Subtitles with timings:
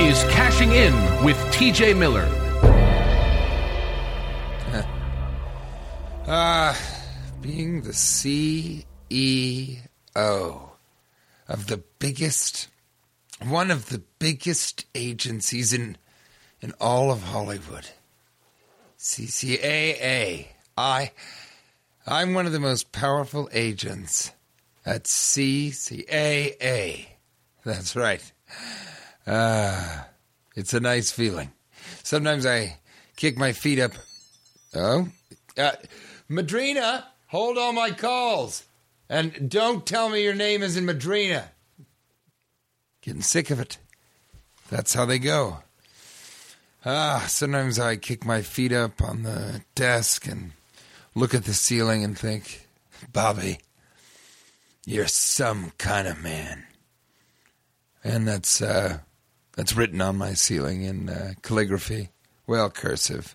[0.00, 0.92] Is Cashing In
[1.24, 2.28] with TJ Miller.
[6.28, 6.76] Ah,
[7.40, 8.84] being the CEO
[11.48, 12.66] of the biggest,
[13.44, 15.96] one of the biggest agencies in
[16.60, 17.86] in all of Hollywood,
[18.98, 20.48] CCAA.
[20.76, 21.12] I,
[22.06, 24.32] I'm one of the most powerful agents
[24.84, 27.06] at CCAA.
[27.64, 28.32] That's right.
[29.26, 30.08] Ah,
[30.54, 31.52] it's a nice feeling.
[32.02, 32.78] Sometimes I
[33.16, 33.92] kick my feet up.
[34.74, 35.08] Oh,
[35.58, 35.72] uh,
[36.28, 38.64] Madrina, hold all my calls.
[39.08, 41.44] And don't tell me your name is in Madrina.
[43.02, 43.78] Getting sick of it.
[44.70, 45.58] That's how they go.
[46.84, 50.52] Ah, sometimes I kick my feet up on the desk and
[51.14, 52.68] look at the ceiling and think,
[53.12, 53.58] Bobby,
[54.84, 56.64] you're some kind of man.
[58.04, 58.98] And that's uh,
[59.56, 62.10] that's written on my ceiling in uh, calligraphy.
[62.46, 63.34] Well, cursive.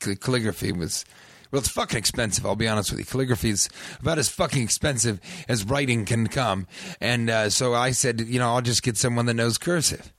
[0.00, 1.04] Cal- calligraphy was
[1.50, 2.44] well, it's fucking expensive.
[2.44, 3.06] I'll be honest with you.
[3.06, 3.68] Calligraphy is
[4.00, 6.66] about as fucking expensive as writing can come.
[7.00, 10.12] And uh, so I said, you know, I'll just get someone that knows cursive.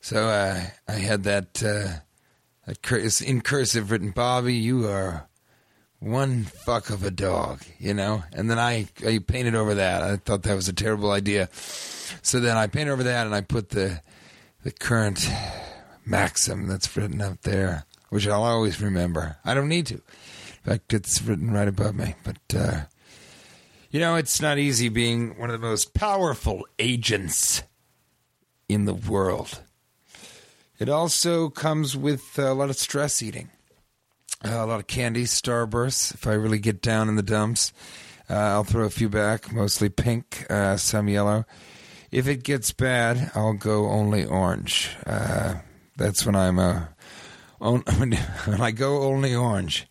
[0.00, 2.00] So uh, I had that, uh,
[2.66, 5.28] that cur- in cursive written, Bobby, you are
[6.00, 8.22] one fuck of a dog, you know?
[8.32, 10.02] And then I, I painted over that.
[10.02, 11.48] I thought that was a terrible idea.
[12.22, 14.00] So then I painted over that and I put the,
[14.62, 15.30] the current
[16.04, 19.36] maxim that's written up there, which I'll always remember.
[19.44, 19.94] I don't need to.
[19.94, 22.14] In fact, it's written right above me.
[22.24, 22.80] But, uh,
[23.90, 27.62] you know, it's not easy being one of the most powerful agents
[28.68, 29.62] in the world.
[30.78, 33.50] It also comes with a lot of stress eating,
[34.44, 36.14] uh, a lot of candy, starbursts.
[36.14, 37.72] If I really get down in the dumps,
[38.30, 41.46] uh, I'll throw a few back, mostly pink, uh, some yellow.
[42.10, 44.90] If it gets bad, I'll go only orange.
[45.06, 45.56] Uh,
[45.96, 46.88] that's when I'm a.
[47.60, 49.86] On, when I go only orange,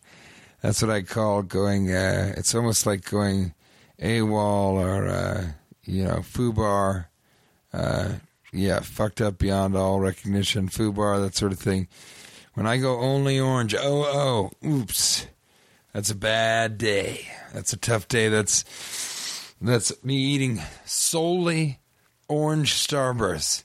[0.60, 1.92] that's what I call going.
[1.92, 3.54] Uh, it's almost like going
[4.00, 5.46] AWOL or uh,
[5.84, 7.06] you know FUBAR.
[7.72, 8.08] Uh,
[8.52, 11.86] yeah, fucked up beyond all recognition, FUBAR, that sort of thing.
[12.54, 15.26] When I go only orange, oh oh, oops,
[15.92, 17.28] that's a bad day.
[17.52, 18.28] That's a tough day.
[18.28, 21.78] That's that's me eating solely
[22.28, 23.64] orange starbursts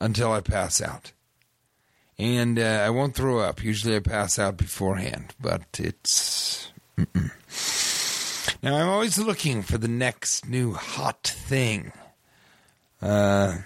[0.00, 1.12] until I pass out.
[2.18, 3.64] And uh, I won't throw up.
[3.64, 6.70] Usually I pass out beforehand, but it's.
[6.98, 7.30] Mm-mm.
[8.62, 11.92] Now I'm always looking for the next new hot thing.
[13.00, 13.56] Uh,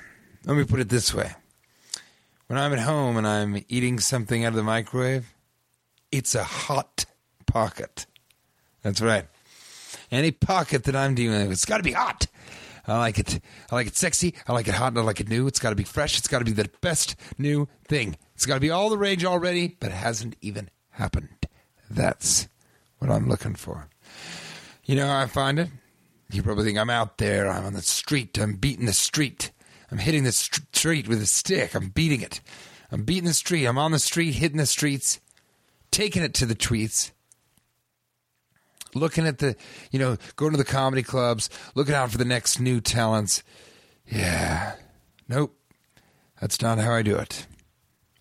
[0.44, 1.32] let me put it this way.
[2.46, 5.34] When I'm at home and I'm eating something out of the microwave,
[6.12, 7.06] it's a hot
[7.46, 8.06] pocket.
[8.82, 9.26] That's right.
[10.12, 12.26] Any pocket that I'm dealing with, it's got to be hot.
[12.86, 13.40] I like it.
[13.70, 14.34] I like it sexy.
[14.46, 14.88] I like it hot.
[14.88, 15.46] And I like it new.
[15.46, 16.18] It's got to be fresh.
[16.18, 18.16] It's got to be the best new thing.
[18.34, 21.28] It's got to be all the rage already, but it hasn't even happened.
[21.90, 22.48] That's
[22.98, 23.88] what I'm looking for.
[24.84, 25.68] You know how I find it?
[26.30, 27.48] You probably think I'm out there.
[27.48, 28.38] I'm on the street.
[28.38, 29.50] I'm beating the street.
[29.90, 31.74] I'm hitting the st- street with a stick.
[31.74, 32.40] I'm beating it.
[32.90, 33.66] I'm beating the street.
[33.66, 35.20] I'm on the street, hitting the streets,
[35.90, 37.12] taking it to the tweets
[38.94, 39.56] looking at the,
[39.90, 43.42] you know, going to the comedy clubs, looking out for the next new talents.
[44.06, 44.74] Yeah.
[45.28, 45.56] Nope.
[46.40, 47.46] That's not how I do it.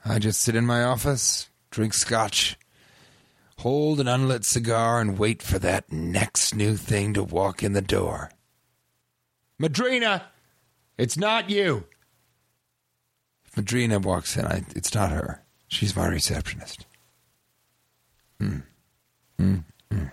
[0.06, 2.58] I just sit in my office, drink scotch,
[3.60, 7.82] hold an unlit cigar and wait for that next new thing to walk in the
[7.82, 8.32] door.
[9.60, 10.24] Madrina,
[10.98, 11.86] it's not you.
[13.46, 15.44] If Madrina walks in, I, it's not her.
[15.68, 16.86] She's my receptionist.
[18.40, 18.60] Hmm.
[19.38, 19.56] Hmm.
[19.92, 20.06] Hmm.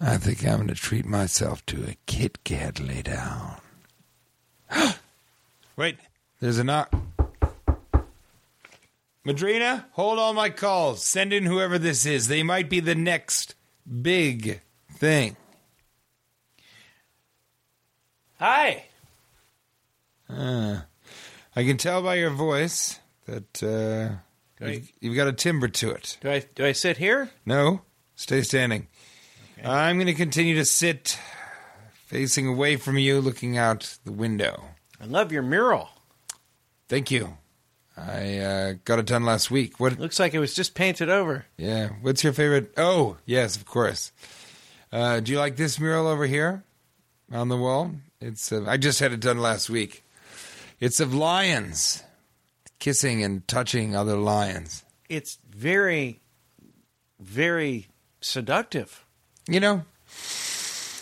[0.00, 3.60] I think I'm going to treat myself to a Kit Kat lay down.
[5.76, 5.96] Wait,
[6.40, 6.90] there's a knock.
[9.26, 11.04] Madrina, hold all my calls.
[11.04, 12.28] Send in whoever this is.
[12.28, 13.54] They might be the next
[14.00, 14.62] big
[14.94, 15.36] thing.
[18.38, 18.86] Hi.
[20.30, 20.80] Uh,
[21.54, 24.16] I can tell by your voice that uh,
[24.66, 26.16] you've, you've got a timber to it.
[26.22, 27.30] Do I do I sit here?
[27.44, 27.82] No,
[28.14, 28.86] stay standing.
[29.64, 31.18] I'm going to continue to sit
[32.06, 34.64] facing away from you, looking out the window.
[35.00, 35.88] I love your mural.
[36.88, 37.36] Thank you.
[37.96, 39.78] I uh, got it done last week.
[39.78, 39.98] What?
[39.98, 41.44] Looks like it was just painted over.
[41.56, 41.90] Yeah.
[42.00, 42.72] What's your favorite?
[42.76, 44.12] Oh, yes, of course.
[44.90, 46.64] Uh, do you like this mural over here
[47.30, 47.92] on the wall?
[48.20, 48.52] It's.
[48.52, 50.04] Uh, I just had it done last week.
[50.80, 52.02] It's of lions
[52.78, 54.84] kissing and touching other lions.
[55.08, 56.20] It's very,
[57.20, 57.88] very
[58.20, 59.04] seductive.
[59.50, 59.82] You know,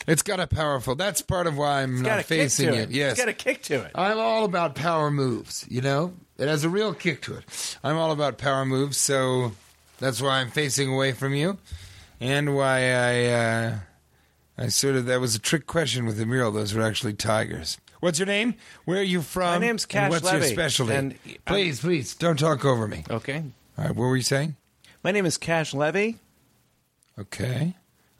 [0.06, 0.94] it's got a powerful.
[0.94, 2.74] That's part of why I'm not facing it.
[2.74, 2.90] it.
[2.90, 3.90] Yes, It's got a kick to it.
[3.94, 5.66] I'm all about power moves.
[5.68, 7.76] You know, it has a real kick to it.
[7.84, 9.52] I'm all about power moves, so
[9.98, 11.58] that's why I'm facing away from you,
[12.20, 13.74] and why I, uh,
[14.56, 16.50] I sort of that was a trick question with the mural.
[16.50, 17.76] Those were actually tigers.
[18.00, 18.54] What's your name?
[18.86, 19.60] Where are you from?
[19.60, 20.94] My name's And Cash What's your Levy, specialty?
[20.94, 23.04] and I'm- please, please, don't talk over me.
[23.10, 23.42] Okay.
[23.76, 24.56] All right, what were you saying?
[25.04, 26.16] My name is Cash Levy.
[27.18, 27.74] Okay.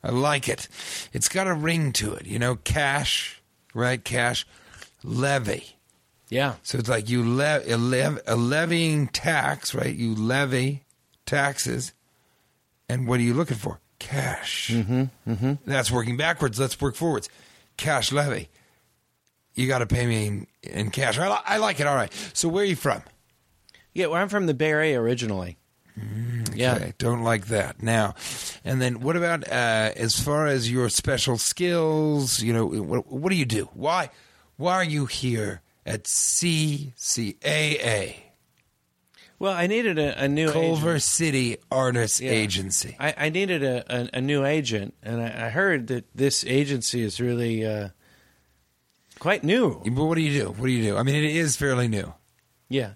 [0.08, 0.68] I like it.
[1.12, 3.42] It's got a ring to it, you know, cash,
[3.74, 4.02] right?
[4.02, 4.46] Cash,
[5.04, 5.76] levy.
[6.30, 6.54] Yeah.
[6.62, 9.94] So it's like you le- a, lev- a levying tax, right?
[9.94, 10.84] You levy
[11.26, 11.92] taxes,
[12.88, 13.80] and what are you looking for?
[13.98, 14.70] Cash.
[14.72, 15.52] Mm-hmm, mm-hmm.
[15.66, 16.58] That's working backwards.
[16.58, 17.28] Let's work forwards.
[17.76, 18.48] Cash levy.
[19.54, 21.18] You got to pay me in, in cash.
[21.18, 21.86] I, li- I like it.
[21.86, 22.12] All right.
[22.32, 23.02] So where are you from?
[23.92, 25.58] Yeah, well, I'm from the Bay Area originally.
[26.54, 26.74] Yeah.
[26.76, 27.82] Okay, don't like that.
[27.82, 28.14] Now,
[28.64, 32.42] and then what about uh, as far as your special skills?
[32.42, 33.68] You know, what, what do you do?
[33.74, 34.10] Why,
[34.56, 36.04] why are you here at
[37.02, 38.16] CCAA,
[39.38, 41.02] Well, I needed a, a new Culver agent.
[41.02, 42.32] City Artists Yeah.
[42.32, 42.96] Agency?
[43.00, 47.02] I, I needed a, a, a new agent, and I, I heard that this agency
[47.02, 47.88] is really uh,
[49.18, 49.80] quite new.
[49.84, 50.50] But what do you do?
[50.50, 50.96] What do you do?
[50.98, 52.12] I mean, it is fairly new.
[52.68, 52.94] Yeah,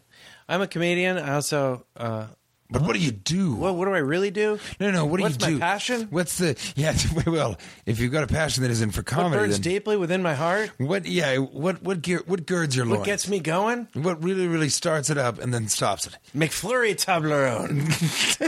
[0.49, 1.17] I'm a comedian.
[1.17, 1.87] I also.
[1.97, 2.27] Uh,
[2.73, 3.55] But what do you do?
[3.55, 4.59] well, what do I really do?
[4.81, 5.05] no, no.
[5.05, 5.59] What do What's you do?
[5.59, 6.09] my passion?
[6.11, 6.57] What's the?
[6.77, 6.97] Yeah.
[7.27, 10.23] Well, if you've got a passion that isn't for What comedy, burns then deeply within
[10.23, 10.71] my heart?
[10.79, 11.07] what?
[11.07, 11.37] Yeah.
[11.39, 11.83] What?
[11.83, 12.03] What?
[12.03, 13.07] Gear, what girds your What loins?
[13.07, 13.89] gets me going?
[13.95, 16.17] What really, really starts it up and then stops it?
[16.35, 17.79] McFlurry Toblerone.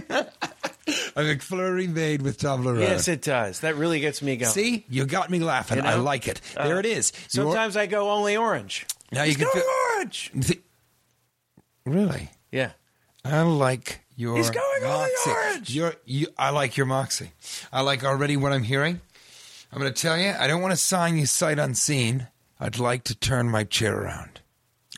[1.17, 2.81] A McFlurry made with Toblerone.
[2.81, 3.61] yes, it does.
[3.61, 4.53] That really gets me going.
[4.53, 5.79] See, you got me laughing.
[5.79, 5.88] You know?
[5.88, 6.41] I like it.
[6.56, 7.12] Uh, there it is.
[7.32, 8.87] You're- Sometimes I go only orange.
[9.12, 10.31] now He's you can going feel- orange.
[10.43, 10.61] Th-
[11.87, 12.73] really, Yeah.
[13.25, 14.37] I like your.
[14.37, 15.31] He's going all the moxie.
[15.31, 15.75] orange.
[15.75, 17.31] Your, you, I like your moxie.
[17.72, 19.00] I like already what I'm hearing.
[19.72, 20.32] I'm going to tell you.
[20.38, 22.28] I don't want to sign you sight unseen.
[22.61, 24.40] I'd like to turn my chair around.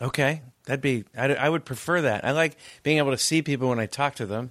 [0.02, 1.04] Okay, that'd be.
[1.16, 2.24] I, I would prefer that.
[2.24, 4.50] I like being able to see people when I talk to them.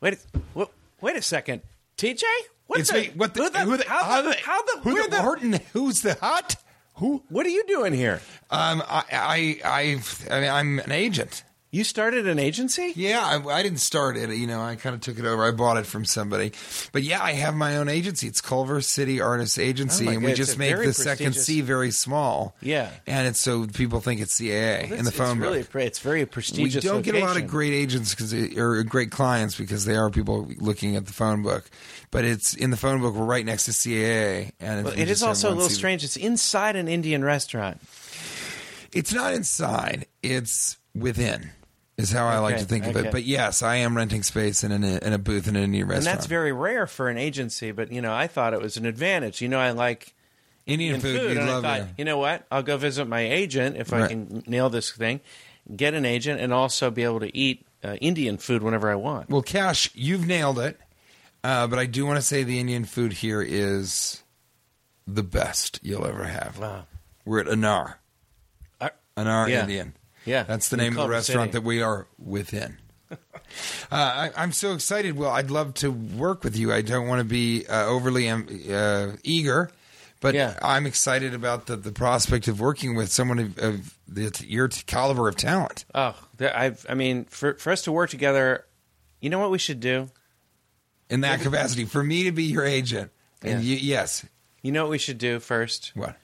[0.00, 0.18] Wait,
[0.54, 0.68] wait,
[1.00, 1.62] wait a second,
[1.96, 2.22] TJ.
[2.66, 3.10] What it's the, me.
[3.14, 3.44] What the?
[3.44, 3.88] who the, who the?
[3.88, 4.80] how, the, how the?
[4.80, 5.22] Who the?
[5.22, 5.60] Horton?
[5.72, 6.56] Who's the hot?
[6.96, 7.22] Who?
[7.28, 8.20] What are you doing here?
[8.50, 11.44] Um, I, I, I, I mean, I'm an agent.
[11.74, 12.92] You started an agency?
[12.96, 14.28] Yeah, I, I didn't start it.
[14.28, 15.42] You know, I kind of took it over.
[15.42, 16.52] I bought it from somebody.
[16.92, 18.28] But yeah, I have my own agency.
[18.28, 21.90] It's Culver City Artists Agency, Oh and God, we just make the second C very
[21.90, 22.54] small.
[22.60, 22.90] Yeah.
[23.06, 25.70] and it's so people think it's CAA in the phone it's book.
[25.70, 26.84] pre- it's very prestigious.
[26.84, 30.10] We don't get a lot of great agents because or great clients because they are
[30.10, 31.70] people looking at the phone book.
[32.10, 33.14] But it's in the phone book.
[33.14, 36.04] We're right next to CAA, and Well, it is also a little C- strange.
[36.04, 37.80] It's inside an Indian restaurant.
[38.92, 41.50] It's not inside; it's within.
[41.98, 43.08] Is how I like Okay, to think of okay.
[43.08, 43.12] it.
[43.12, 46.06] But yes, I am renting space in, a, in a booth in an Indian restaurant.
[46.08, 48.86] And that's very rare for an agency, but you know, I thought it was an
[48.86, 49.42] advantage.
[49.42, 50.14] You know, I like
[50.66, 51.20] Indian food.
[51.20, 51.94] you and love I thought, it.
[51.98, 52.46] you know what?
[52.50, 54.08] I'll go visit my agent if I Right.
[54.10, 55.20] can nail this thing,
[55.76, 59.28] get an agent, and also be able to eat uh, Indian food whenever I want.
[59.28, 60.80] Well, Cash, you've nailed it.
[61.44, 64.22] Uh, but I do want to say the Indian food here is
[65.06, 66.58] the best you'll ever have.
[66.58, 66.86] Wow.
[67.26, 67.96] We're at Anar.
[68.80, 69.62] Uh, Anar yeah.
[69.62, 69.92] Indian.
[70.24, 72.78] Yeah, That's the name of the restaurant that we are within.
[73.10, 73.16] uh,
[73.90, 75.16] I, I'm so excited.
[75.16, 76.72] Well, I'd love to work with you.
[76.72, 79.70] I don't want to be uh, overly um, uh, eager,
[80.20, 80.58] but Yeah.
[80.62, 85.28] I'm excited about the, the prospect of working with someone of, of the, your caliber
[85.28, 85.84] of talent.
[85.94, 88.64] Oh, I've, I mean, for for us to work together,
[89.20, 90.08] you know what we should do?
[91.10, 93.10] in that capacity for me to be your agent.
[93.42, 93.74] And Yeah.
[93.74, 94.24] you, yes,
[94.62, 95.92] You know what we should do first?
[95.94, 96.16] what?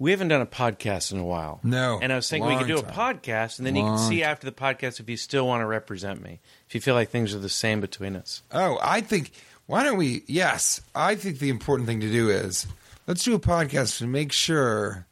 [0.00, 1.58] We haven't done a podcast in a while.
[1.64, 3.18] No, And I was thinking we could do a time.
[3.20, 5.66] podcast, and then you can Long see after the podcast if you still want to
[5.66, 6.38] represent me.
[6.68, 8.42] If you feel like things are the same between us.
[8.52, 9.32] Oh, I think.
[9.66, 10.22] Why don't we?
[10.26, 12.66] Yes, I think the important thing to do is
[13.06, 15.06] let's do a podcast to make sure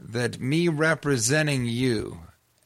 [0.00, 2.18] that me representing you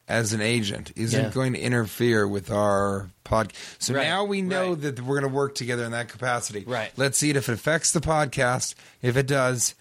[0.09, 1.31] as an agent isn't Yeah.
[1.31, 3.53] going to interfere with our podcast.
[3.79, 4.81] So Right, now we know right.
[4.81, 6.65] that we're going to work together in that capacity.
[6.67, 6.91] Right.
[6.97, 8.75] Let's see if it affects the podcast.
[9.03, 9.75] If it does,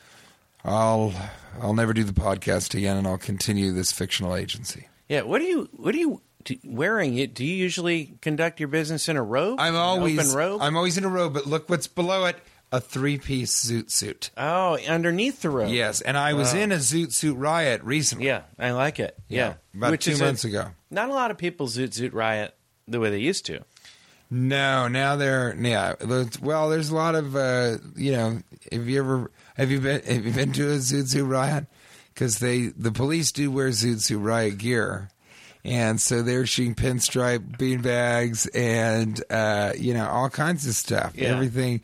[0.67, 1.13] I'll
[1.62, 4.88] I'll never do the podcast again, and I'll continue this fictional agency.
[5.09, 5.21] Yeah.
[5.21, 5.69] What do you?
[5.71, 7.17] What are you do, wearing?
[7.17, 7.33] It?
[7.33, 9.59] Do you usually conduct your business in a robe?
[9.59, 10.62] I'm always robe.
[10.62, 12.36] I'm always in a robe, but look what's below it:
[12.71, 14.29] a three piece zoot suit.
[14.38, 15.69] oh, underneath the robe.
[15.71, 16.59] Yes, and I was Wow.
[16.59, 18.25] in a Zoot Suit Riot recently.
[18.27, 19.17] Yeah, I like it.
[19.29, 20.71] Yeah, about Which two is a- months ago.
[20.91, 22.53] Not a lot of people zoot zoot riot
[22.88, 23.62] the way they used to.
[24.29, 25.93] No, now they're yeah.
[26.41, 28.41] Well, there's a lot of uh, you know.
[28.74, 31.65] Have you ever have you been have you been to a Zoot Suit Riot?
[32.13, 35.09] Because they the police do wear Zoot Suit Riot gear.
[35.65, 41.13] And so they're shooting pinstripe beanbags and uh, you know all kinds of stuff.
[41.15, 41.29] Yeah.
[41.29, 41.81] Everything.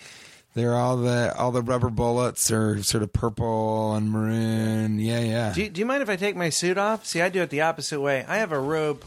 [0.55, 4.99] They're all the all the rubber bullets are sort of purple and maroon.
[4.99, 5.53] Yeah, yeah.
[5.53, 7.05] Do you, do you mind if I take my suit off?
[7.05, 8.23] See, I do it the opposite way.
[8.27, 9.03] I have a robe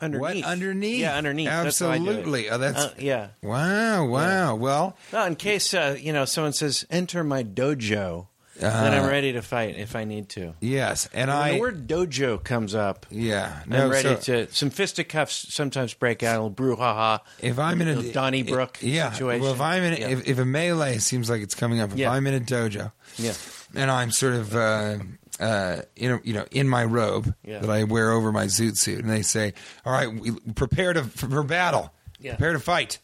[0.00, 0.44] underneath.
[0.44, 1.00] What underneath?
[1.00, 1.48] Yeah, underneath.
[1.48, 2.08] That's how I do.
[2.08, 2.50] Absolutely.
[2.50, 3.28] Oh, that's Uh, yeah.
[3.42, 4.54] wow, wow.
[4.56, 8.26] Well, Well, in case uh, you know someone says enter my dojo,
[8.56, 10.52] then I'm ready to fight if I need to.
[10.60, 13.60] yes, and When Uh, I the word dojo comes up, yeah.
[13.70, 14.52] I'm ready so to.
[14.52, 17.20] Some fisticuffs sometimes break out, a little brouhaha.
[17.40, 19.42] if I'm in a little Donnybrook yeah, situation.
[19.44, 20.08] Well, if I'm in, Yeah.
[20.08, 22.10] if, if a melee seems like it's coming up, if Yeah.
[22.10, 23.32] I'm in a dojo Yeah,
[23.74, 24.98] and I'm sort of uh,
[25.40, 27.58] uh, in a, you know in my robe Yeah.
[27.60, 29.54] that I wear over my zoot suit, and they say,
[29.84, 32.32] "All right, we prepare to for, for battle, Yeah.
[32.36, 32.98] prepare to fight."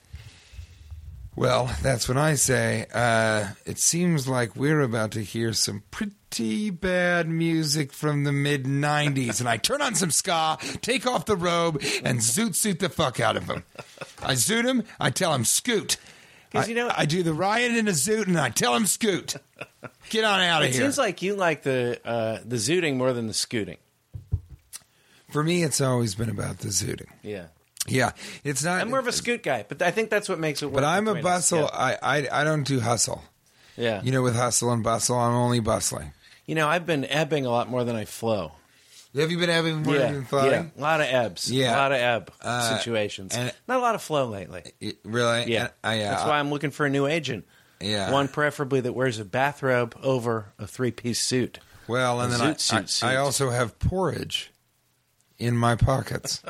[1.35, 6.71] Well, that's when I say, uh, it seems like we're about to hear some pretty
[6.71, 9.41] bad music from the mid 90s.
[9.41, 13.21] And I turn on some ska, take off the robe, and zoot suit the fuck
[13.21, 13.65] out of him.
[14.23, 15.99] I zoot him, I tell him scoot.
[16.59, 19.37] I, you know- I do the riot in a zoot, and I tell him scoot.
[20.11, 20.83] Get on out of it here.
[20.83, 23.79] seems like you like the uh, the zooting more than the scooting.
[25.31, 27.09] For me, it's always been about the zooting.
[27.23, 27.47] Yeah,
[27.89, 28.13] Yeah,
[28.45, 28.81] it's not.
[28.81, 30.75] I'm more of a scoot guy, but I think that's what makes it work.
[30.75, 31.69] But I'm a bustle.
[31.73, 33.23] I, I I don't do hustle.
[33.77, 34.03] Yeah, yeah.
[34.03, 36.13] You know, with hustle and bustle, I'm only bustling.
[36.47, 38.53] You know, I've been ebbing a lot more than I flow.
[39.15, 40.73] Have you been having more yeah, than flooding?
[40.77, 41.51] yeah, a lot of ebbs.
[41.51, 41.75] Yeah.
[41.75, 43.35] a lot of ebb Uh, situations.
[43.35, 44.73] and- Not a lot of flow lately.
[44.81, 45.51] It- really?
[45.53, 47.47] Yeah, I, uh, that's why I'm looking for a new agent.
[47.81, 48.11] Yeah.
[48.11, 51.59] one preferably that wears a bathrobe over a three piece suit.
[51.87, 53.07] Well, and A then I, suit suit.
[53.07, 54.51] I also have porridge
[55.39, 56.43] in my pockets.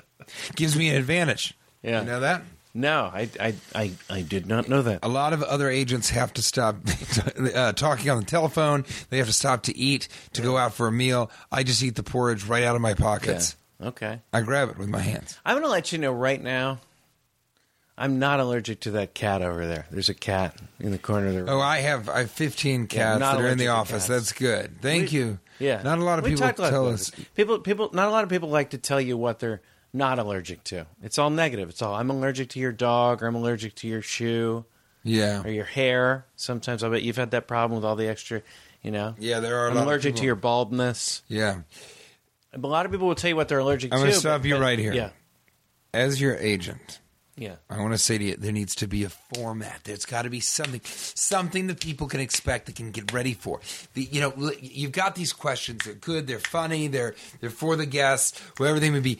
[0.56, 1.54] Gives me an advantage.
[1.82, 2.00] Yeah.
[2.00, 2.42] You know that?
[2.72, 5.00] No, I, I, I, I did not know that.
[5.02, 6.76] A lot of other agents have to stop
[7.54, 8.84] uh, talking on the telephone.
[9.10, 11.30] They have to stop to eat, to go out for a meal.
[11.50, 13.56] I just eat the porridge right out of my pockets.
[13.80, 13.88] Yeah.
[13.88, 14.20] Okay.
[14.32, 15.36] I grab it with my hands.
[15.44, 16.78] I'm going to let you know right now.
[17.98, 19.86] I'm not allergic to that cat over there.
[19.90, 21.48] There's a cat in the corner of the room.
[21.50, 24.06] Oh, I have I have 15 cats not that are in the office.
[24.06, 24.06] cats.
[24.06, 24.80] That's good.
[24.80, 25.38] Thank We- you.
[25.58, 27.10] Yeah, Not a lot of people talked a lot tell us.
[27.36, 29.60] People, people, not a lot of people like to tell you what they're
[29.92, 30.86] not allergic to.
[31.02, 31.68] It's all negative.
[31.68, 34.64] It's all I'm allergic to your dog, or I'm allergic to your shoe,
[35.02, 35.42] Yeah.
[35.42, 36.26] or your hair.
[36.36, 38.42] Sometimes I bet you've had that problem with all the extra,
[38.82, 39.14] you know.
[39.18, 41.22] Yeah, there are a I'm lot of allergic to your baldness.
[41.28, 41.62] Yeah.
[42.52, 44.06] A lot of people will tell you what they're allergic I'm to.
[44.06, 44.92] gonna stop but- you but- right here.
[44.92, 45.10] Yeah,
[45.94, 47.00] As your agent,
[47.36, 47.56] yeah.
[47.68, 49.80] I want to say to you, there needs to be a format.
[49.84, 53.60] There's got to be something, something that people can expect, that can get ready for.
[53.94, 55.84] The, you know, you've got these questions.
[55.84, 56.26] They're good.
[56.26, 56.86] They're funny.
[56.88, 59.18] They're they're for the guests, whoever they may be.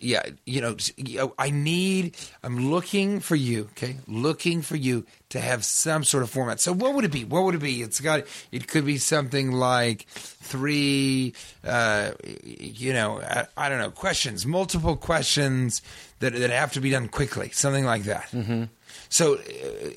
[0.00, 2.16] Yeah, you know, s- you know, I need.
[2.42, 3.64] I'm looking for you.
[3.72, 6.60] Okay, looking for you to have some sort of format.
[6.60, 7.24] So, what would it be?
[7.24, 7.82] What would it be?
[7.82, 8.24] It's got.
[8.52, 11.34] It could be something like three.
[11.64, 12.12] Uh,
[12.44, 13.90] you know, I, I don't know.
[13.90, 15.82] Questions, multiple questions
[16.20, 17.50] that that have to be done quickly.
[17.50, 18.28] Something like that.
[18.30, 18.64] Mm-hmm.
[19.08, 19.38] So, uh,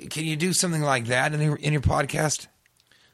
[0.10, 2.48] can you do something like that in your in your podcast?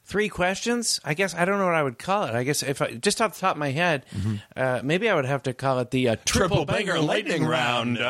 [0.10, 1.02] Three questions.
[1.04, 2.34] I guess I don't know what I would call it.
[2.34, 4.36] I guess if I, just off the top of my head, Mm-hmm.
[4.56, 7.98] uh, maybe I would have to call it the uh, triple, banger lightning round.
[8.00, 8.06] Uh,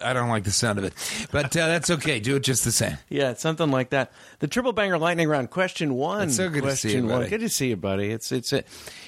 [0.00, 0.92] I don't like the sound of it,
[1.30, 2.18] but uh, that's okay.
[2.18, 2.96] Do it just the same.
[3.08, 4.10] Yeah, it's something like that.
[4.40, 5.50] The triple banger lightning round.
[5.50, 6.28] Question one.
[6.28, 7.18] It's so good to see you, one.
[7.20, 7.30] buddy.
[7.30, 8.10] Good to see you, buddy.
[8.10, 8.64] It's it's a,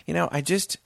[0.06, 0.78] you know, I just.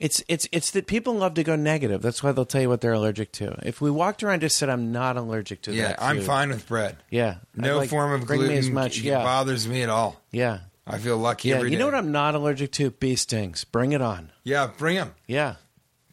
[0.00, 2.02] It's it's it's that people love to go negative.
[2.02, 3.58] That's why they'll tell you what they're allergic to.
[3.66, 6.26] If we walked around and just said I'm not allergic to Yeah, that, I'm food,"
[6.26, 6.98] fine with bread.
[7.10, 8.98] Yeah, No I'd like- form of bring gluten me as much.
[8.98, 10.22] it Yeah, bothers me at all.
[10.30, 11.56] yeah, I feel lucky yeah.
[11.56, 12.90] every You know what I'm not allergic to?
[12.92, 13.64] Bee stings.
[13.64, 14.30] Bring it on.
[14.44, 15.14] Yeah, bring them.
[15.26, 15.56] Yeah,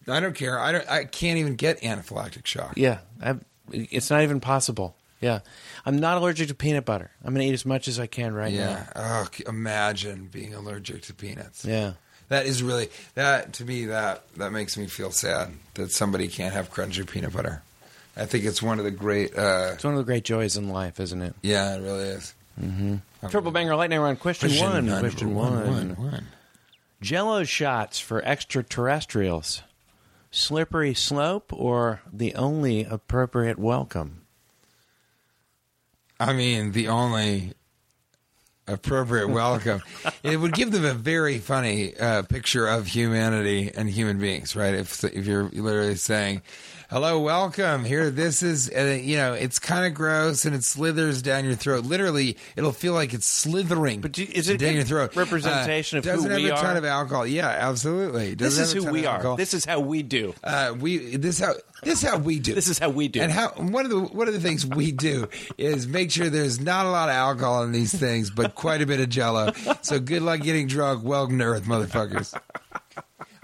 [0.07, 0.59] I don't care.
[0.59, 0.89] I don't.
[0.89, 2.73] I can't even get anaphylactic shock.
[2.77, 3.35] Yeah, I,
[3.71, 4.95] it's not even possible.
[5.21, 5.39] Yeah,
[5.85, 7.11] I'm not allergic to peanut butter.
[7.23, 8.59] I'm gonna eat as much as I can right now.
[8.59, 8.85] Yeah.
[8.95, 11.65] Oh, imagine being allergic to peanuts.
[11.65, 11.71] now.
[11.71, 11.93] Yeah.
[12.29, 13.85] That is really that to me.
[13.85, 17.61] That that makes me feel sad that somebody can't have crunchy peanut butter.
[18.17, 19.37] I think it's one of the great.
[19.37, 21.35] Uh, It's one of the great joys in life, isn't it?
[21.41, 22.33] yeah, it really is.
[22.61, 23.27] Mm-hmm.
[23.29, 24.19] Triple banger lightning round.
[24.19, 24.85] Question, one.
[24.85, 25.67] number Question one.
[25.67, 26.27] one, one.
[27.01, 29.61] Jello shots for extraterrestrials.
[30.31, 34.21] Slippery slope or the only appropriate welcome?
[36.19, 37.53] I mean, the only
[38.67, 39.81] appropriate welcome.
[40.23, 44.73] it would give them a very funny uh, picture of humanity and human beings, right?
[44.73, 46.41] If if you're literally saying,
[46.89, 51.21] "Hello, welcome here," this is uh, you know, it's kind of gross and it slithers
[51.21, 51.85] down your throat.
[51.85, 54.01] Literally, it'll feel like it's slithering.
[54.01, 55.15] But do- is it down your throat?
[55.15, 56.77] representation Uh, of who doesn't we have a ton are?
[56.77, 57.27] of alcohol.
[57.27, 58.35] Yeah, absolutely.
[58.35, 59.35] This Doesn't is who we are.
[59.37, 60.33] This is how we do.
[60.43, 62.53] Uh, we this how this how we do.
[62.53, 63.21] This is how we do.
[63.21, 65.27] And how one of the one of the things we do
[65.57, 68.85] is make sure there's not a lot of alcohol in these things, but quite a
[68.85, 69.51] bit of Jello.
[69.81, 71.03] So good luck getting drunk.
[71.03, 72.37] Welcome to Earth, motherfuckers.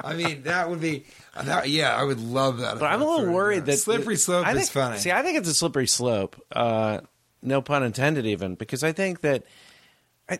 [0.03, 1.05] I mean, that would be.
[1.41, 2.79] That, yeah, I would love that.
[2.79, 4.98] But I'm a little worried that slippery slope I is think, funny.
[4.98, 6.41] See, I think it's a slippery slope.
[6.51, 7.01] Uh,
[7.41, 9.43] no pun intended, even because I think that.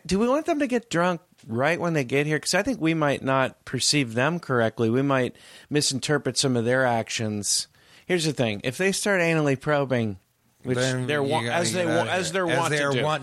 [0.06, 2.36] Do we want them to get drunk right when they get here?
[2.38, 4.88] Because I think we might not perceive them correctly.
[4.88, 5.36] We might
[5.68, 7.66] misinterpret some of their actions.
[8.06, 10.18] Here's the thing: if they start anally probing,
[10.62, 12.72] which Then they're wa- as they wa- as they're As want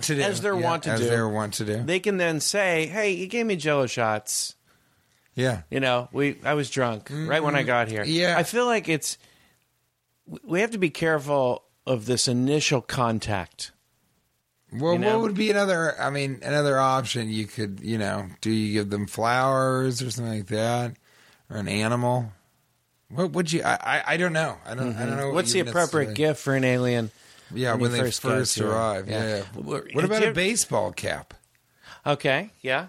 [0.03, 1.81] to do, as they're Yeah, want to as do, they're want to do.
[1.83, 4.53] they can then say, "Hey, you gave me Jello shots."
[5.39, 5.61] Yeah.
[5.71, 8.01] You know, we I was drunk right when I got here.
[8.03, 8.11] Mm-hmm.
[8.11, 8.35] Yeah.
[8.37, 9.17] I feel like it's
[10.43, 13.71] we have to be careful of this initial contact.
[14.71, 15.17] Well, You know?
[15.17, 15.99] what would be another?
[15.99, 20.31] I mean, another option you could, you know, do you give them flowers or something
[20.31, 20.95] like that,
[21.49, 22.31] or an animal?
[23.09, 23.63] What would you?
[23.63, 24.57] I, I, I don't know.
[24.65, 24.95] I don't.
[24.95, 25.27] I don't know.
[25.27, 27.09] what What's the appropriate gift for an alien?
[27.51, 29.09] Yeah, when when, they first first, arrive.
[29.09, 29.37] Yeah.
[29.37, 29.43] Yeah.
[29.63, 31.33] What about you- a baseball cap?
[32.05, 32.87] Okay, yeah,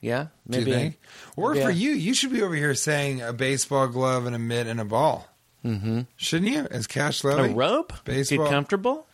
[0.00, 0.96] yeah, maybe.
[1.36, 4.38] Or maybe for you, you should be over here saying a baseball glove and a
[4.38, 5.28] mitt and a ball.
[5.64, 6.02] Mm-hmm.
[6.16, 6.66] Shouldn't you?
[6.70, 7.92] As Cash a rope.
[8.04, 8.44] baseball.
[8.46, 9.06] Get comfortable.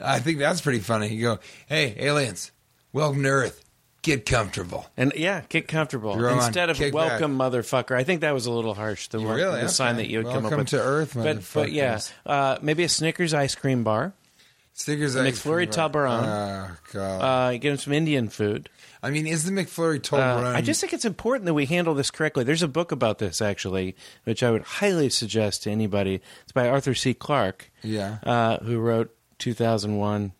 [0.00, 1.08] I think that's pretty funny.
[1.14, 1.38] You go,
[1.68, 2.52] hey, aliens,
[2.92, 3.64] welcome to Earth.
[4.02, 4.86] Get comfortable.
[4.96, 7.94] And yeah, get comfortable You're on instead of welcome, motherfucker.
[7.94, 9.08] I think that was a little harsh.
[9.08, 9.60] The, Really?
[9.60, 10.68] the sign that you would come up Welcome with.
[10.68, 14.14] to Earth, but but yeah, uh, maybe a Snickers ice cream bar.
[14.72, 15.14] Stickers.
[15.14, 15.66] The McFlurry.
[15.66, 16.24] Toblerone.
[16.24, 17.20] Oh god.
[17.22, 18.70] Uh, get him some Indian food.
[19.02, 22.10] I mean, is the McFlurry Uh, I just think it's important that we handle this
[22.10, 22.44] correctly.
[22.44, 26.20] There's a book about this actually, which I would highly suggest to anybody.
[26.42, 27.14] It's by Arthur C.
[27.14, 28.18] Clarke, yeah.
[28.22, 30.32] uh, who wrote 2001.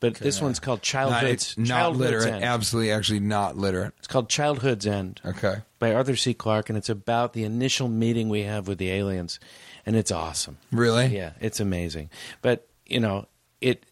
[0.00, 2.34] But this one's called Not, Childhood's it's not Childhood's literate.
[2.34, 2.44] End.
[2.44, 3.92] Absolutely, actually, not literate.
[3.98, 5.58] It's called Childhood's End Okay.
[5.78, 6.34] by Arthur C.
[6.34, 9.38] Clarke, and it's about the initial meeting we have with the aliens,
[9.86, 10.58] and it's awesome.
[10.72, 11.06] Really?
[11.16, 12.10] Yeah, it's amazing.
[12.40, 13.26] But you know,
[13.62, 13.84] it.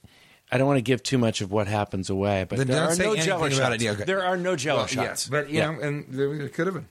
[0.52, 2.96] I don't want to give too much of what happens away, but Then there are
[2.96, 3.74] no Jello about shots.
[3.76, 3.80] it.
[3.82, 4.04] Yeah, okay.
[4.04, 4.96] There are no Jello Well, shots.
[4.96, 5.70] yes, but you Yeah.
[5.70, 6.88] know, and there it could have been.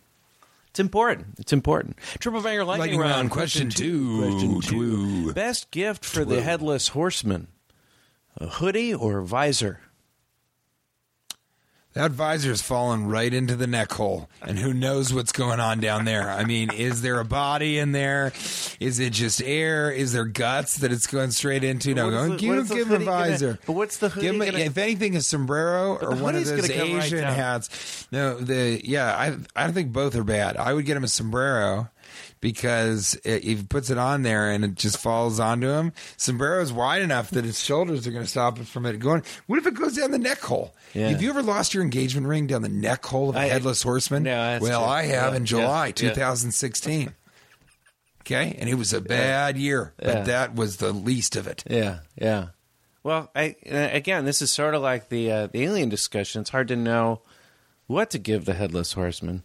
[0.70, 1.28] It's important.
[1.39, 1.98] It's important.
[2.20, 3.12] Triple banger lightning, Lightning round.
[3.12, 4.22] round, question two.
[4.22, 5.26] Question two.
[5.26, 5.34] Two.
[5.34, 7.48] Best gift for the headless horseman:
[8.38, 9.82] a hoodie or a visor?
[11.93, 16.06] That visor's fallen right into the neck hole, and who knows what's going on down
[16.06, 16.30] there?
[16.30, 18.32] I mean, is there a body in there?
[18.80, 19.89] Is it just air?
[19.91, 21.95] Is there guts that it's going straight into?
[21.95, 23.60] No, What is go, the- give, him- give him a hoodie gonna- visor.
[23.65, 26.62] but what's the hoodie Give him, gonna- if anything, a sombrero or one of those
[26.67, 28.06] gonna right Asian hats.
[28.12, 30.58] No, the yeah, I I don't think both are bad.
[30.58, 31.89] I would get him a sombrero
[32.41, 35.93] because it, he puts it on there and it just falls onto him.
[36.17, 39.24] Sombrero is wide enough that his shoulders are going to stop it from it going.
[39.48, 40.74] What if it goes down the neck hole?
[40.93, 41.10] Yeah.
[41.10, 43.82] Have you ever lost your engagement ring down the neck hole of a I- headless
[43.84, 44.24] horseman?
[44.24, 44.89] No, that's well, true.
[44.91, 47.13] I have Yeah, in July yeah, 2016.
[48.22, 50.24] Okay, and it was a bad year, but Yeah.
[50.24, 51.63] that was the least of it.
[51.69, 52.48] Yeah, yeah.
[53.02, 56.41] Well, I uh, again, this is sort of like the uh, the alien discussion.
[56.41, 57.22] It's hard to know
[57.88, 59.43] what to give the headless horseman.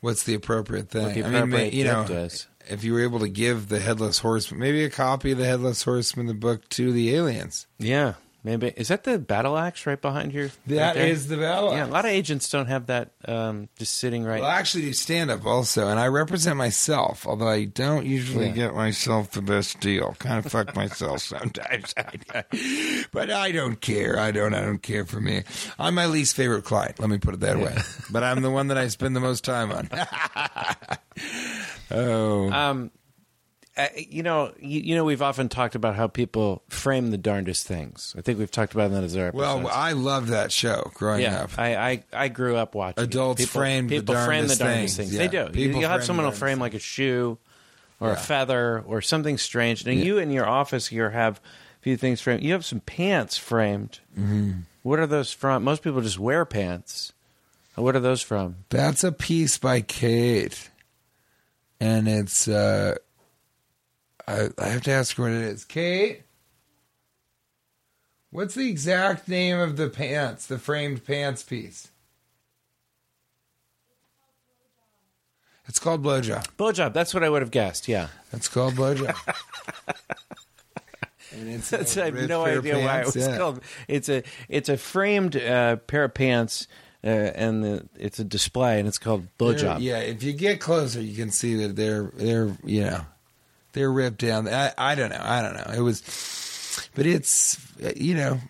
[0.00, 1.22] What's the appropriate thing?
[1.22, 2.46] The I mean, you know, is.
[2.68, 5.82] if you were able to give the headless horseman, maybe a copy of the headless
[5.82, 7.66] horseman, the book to the aliens.
[7.78, 10.50] Yeah, maybe is that the battle axe right behind here?
[10.68, 11.72] That is the battle.
[11.72, 14.40] Yeah, a lot of agents don't have that um, just sitting right.
[14.40, 18.46] Well, I actually do stand up also, and I represent myself, although I don't usually
[18.48, 18.52] Yeah.
[18.52, 20.14] get myself the best deal.
[20.18, 21.94] Kind of fuck myself sometimes,
[23.12, 24.18] but I don't care.
[24.18, 24.54] I don't.
[24.54, 25.42] I don't care for me.
[25.78, 26.98] I'm my least favorite client.
[27.00, 27.76] Let me put it that way.
[28.10, 29.88] But I'm the one that I spend the most time on.
[31.90, 32.90] oh, Um,
[33.96, 38.14] you know, you, you know, we've often talked about how people frame the darndest things.
[38.18, 39.68] I think we've talked about that as our well.
[39.68, 41.50] I loved that show growing yeah, up.
[41.58, 43.06] I, I I grew up watching it.
[43.06, 45.10] Adults people, framed the people frame the darndest things.
[45.10, 45.16] things.
[45.16, 45.46] They do.
[45.46, 47.38] people you, will have someone will frame like a shoe
[48.00, 49.86] or a feather or something strange.
[49.86, 51.40] Now you in your office here have
[51.80, 52.42] a few things framed.
[52.42, 54.00] You have some pants framed.
[54.18, 54.52] Mm-hmm.
[54.82, 55.64] What are those from?
[55.64, 57.12] Most people just wear pants.
[57.74, 58.56] What are those from?
[58.70, 60.70] That's a piece by Kate,
[61.78, 62.48] and it's.
[62.48, 62.96] uh
[64.28, 65.64] I, I have to ask her what it is.
[65.64, 66.22] Kate,
[68.30, 71.88] what's the exact name of the pants, the framed pants piece?
[75.66, 76.46] It's called blowjob.
[76.58, 76.92] Blowjob.
[76.92, 77.88] That's what I would have guessed.
[77.88, 78.08] Yeah.
[78.32, 79.16] It's called blowjob.
[81.32, 83.36] and it's That's, I have no idea why it was yeah.
[83.38, 83.62] called.
[83.86, 86.68] It's a it's a framed uh, pair of pants,
[87.02, 89.80] uh, and the, it's a display, and it's called blowjob.
[89.80, 93.04] Yeah, if you get closer, you can see that they're they're you know
[93.78, 94.48] they're ripped down.
[94.48, 95.20] I, I don't know.
[95.22, 95.72] I don't know.
[95.74, 97.58] It was, but it's
[97.96, 98.40] you know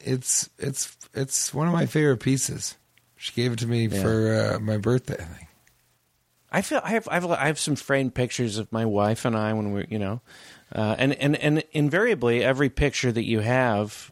[0.00, 2.76] it's it's it's one of my favorite pieces.
[3.16, 4.02] She gave it to me Yeah.
[4.02, 5.14] for uh, my birthday.
[5.14, 5.48] I think.
[6.50, 9.36] I feel I have I have I have some framed pictures of my wife and
[9.36, 10.20] I when we're you know,
[10.74, 14.10] uh, and and and invariably every picture that you have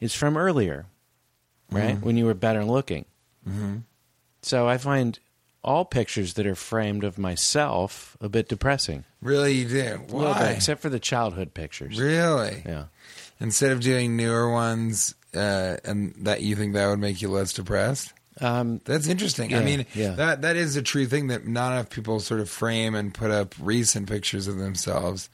[0.00, 0.86] is from earlier,
[1.70, 2.04] right Mm-hmm.
[2.06, 3.06] when you were better looking.
[3.48, 3.76] Mm-hmm.
[4.42, 5.18] So I find
[5.62, 9.04] all pictures that are framed of myself a bit depressing.
[9.20, 9.80] Really, you do.
[9.80, 10.52] A bit, Why?
[10.56, 12.00] except for the childhood pictures.
[12.00, 12.62] really?
[12.64, 12.84] Yeah.
[13.40, 17.52] Instead of doing newer ones, uh, and that you think that would make you less
[17.52, 18.12] depressed.
[18.40, 19.54] Um, That's interesting.
[19.54, 20.10] I mean, yeah.
[20.12, 23.30] that that is a true thing that not enough people sort of frame and put
[23.30, 25.28] up recent pictures of themselves.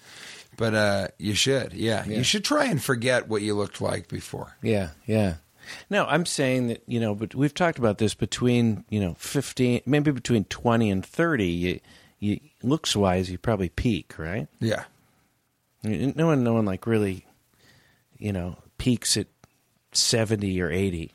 [0.56, 2.04] But uh, you should, yeah.
[2.06, 2.18] Yeah.
[2.18, 4.56] You should try and forget what you looked like before.
[4.62, 5.34] Yeah, yeah.
[5.90, 9.82] No, I'm saying that you know, but we've talked about this between you know 15,
[9.86, 11.46] maybe between 20 and 30.
[11.46, 11.80] You,
[12.18, 14.48] you looks wise, you probably peak, right?
[14.60, 14.84] Yeah,
[15.82, 17.26] No one, no one like really,
[18.18, 19.26] you know, peaks at
[19.92, 21.12] 70 or 80.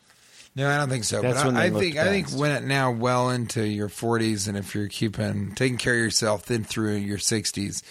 [0.55, 1.21] no, I don't think so.
[1.21, 3.89] That's but when I, they I think I think when it now well into your
[3.89, 7.81] 40s, and if you're keeping taking care of yourself, then through your 60s,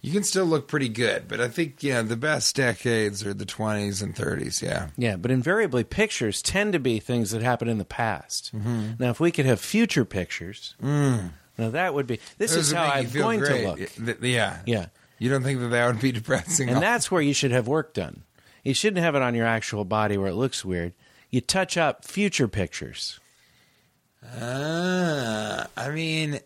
[0.00, 1.28] you can still look pretty good.
[1.28, 4.62] But I think yeah, the best decades are the 20s and 30s.
[4.62, 4.88] Yeah.
[4.96, 8.52] Yeah, but invariably pictures tend to be things that happened in the past.
[8.54, 12.20] Now, if we could have future pictures, now that would be.
[12.38, 13.62] This Those is how I'm going great.
[13.62, 14.18] to look.
[14.22, 14.58] Yeah.
[14.66, 14.86] Yeah.
[15.18, 16.68] You don't think that that would be depressing?
[16.68, 18.22] And that's where you should have work done.
[18.62, 20.92] You shouldn't have it on your actual body where it looks weird.
[21.30, 23.18] You touch up future pictures.
[24.38, 26.40] Ah, I mean,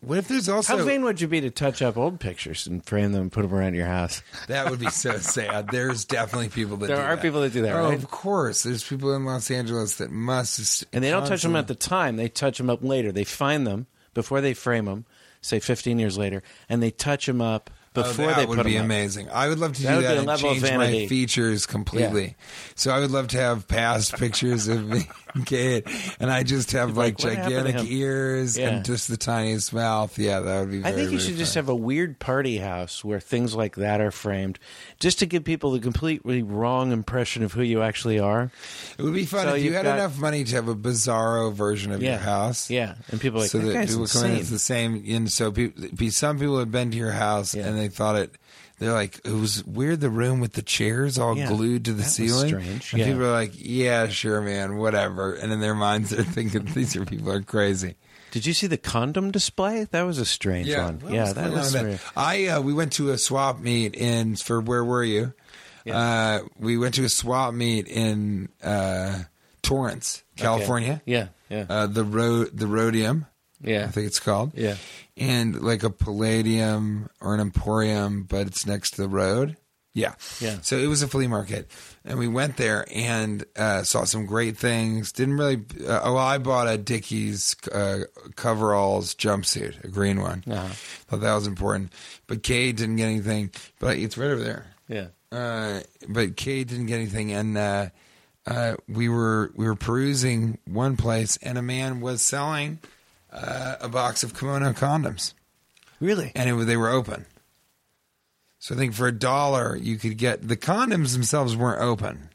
[0.00, 2.84] what if there's also How vain would you be to touch up old pictures and
[2.84, 4.22] frame them and put them around your house?
[4.48, 5.68] that would be so sad.
[5.70, 7.22] There's definitely people that There do are that.
[7.22, 7.94] people that do that, Oh, right?
[7.98, 8.62] of course.
[8.62, 12.16] There's people in Los Angeles that must And they don't touch them at the time.
[12.16, 13.12] They touch them up later.
[13.12, 15.04] They find them before they frame them,
[15.40, 18.66] say 15 years later, and they touch them up Oh, before that they would put
[18.66, 18.88] be them up.
[18.88, 19.28] That would be amazing.
[19.30, 22.36] I would love to That do would be that and change my features completely.
[22.76, 25.08] So I would love to have past pictures of me
[25.46, 25.86] Kate,
[26.18, 28.68] and I just have like, like, what happened to gigantic ears Yeah.
[28.70, 30.18] and just the tiniest mouth.
[30.18, 30.78] Yeah, that would be.
[30.80, 34.00] I think you very should just have a weird party house where things like that
[34.00, 34.58] are framed,
[34.98, 38.50] just to give people the completely wrong impression of who you actually are.
[38.98, 41.52] It would be fun So if you had got- enough money to have a bizarro
[41.52, 42.70] version of Yeah, your house.
[42.70, 45.02] yeah, and people like so that, that people come in, it's the same.
[45.08, 47.66] And so people, be some people have been to your house Yeah.
[47.66, 48.34] and they thought it.
[48.80, 50.00] They're like, it was weird.
[50.00, 52.48] The room with the chairs all Yeah, glued to the ceiling.
[52.48, 53.06] strange, And yeah.
[53.06, 55.34] people are like, yeah, sure, man, whatever.
[55.34, 57.94] And in their minds, they're thinking these are people are crazy.
[58.32, 59.84] Did you see the condom display?
[59.84, 61.00] That was a strange one.
[61.00, 61.74] what yeah, that was.
[61.74, 62.00] weird.
[62.16, 65.34] I uh, we went to a swap meet in for where were you?
[65.90, 69.24] Uh, we went to a swap meet in uh,
[69.62, 70.92] Torrance, California.
[71.02, 71.12] Okay.
[71.12, 73.26] Yeah, yeah, Uh, the road, the Rhodium,
[73.62, 73.84] yeah.
[73.84, 74.52] I think it's called.
[74.54, 74.76] Yeah.
[75.16, 79.56] and like a Palladium or an Emporium, but it's next to the road.
[79.92, 80.58] Yeah, Yeah.
[80.62, 81.68] So it was a flea market,
[82.04, 85.10] and we went there and uh, saw some great things.
[85.10, 85.56] Didn't really.
[85.84, 88.04] Uh, oh, well, I bought a Dickies uh,
[88.36, 90.44] coveralls jumpsuit, a green one.
[90.48, 90.68] Uh-huh.
[91.08, 91.92] Thought that was important.
[92.28, 93.50] But Kay didn't get anything.
[93.80, 94.66] But it's right over there.
[94.88, 95.06] yeah.
[95.32, 97.86] Uh, but Kay didn't get anything, and uh,
[98.46, 102.78] uh, we were we were perusing one place, and a man was selling
[103.32, 105.34] uh, a box of kimono condoms,
[106.00, 106.32] Really?
[106.34, 107.26] and it, they were open.
[108.58, 112.28] So I think for a dollar you could get the condoms themselves weren't open.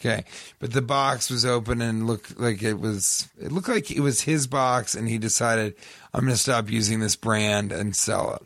[0.00, 0.24] Okay,
[0.58, 3.28] but the box was open and looked like it was.
[3.40, 5.76] It looked like it was his box, and he decided,
[6.12, 8.42] "I'm going to stop using this brand and sell it."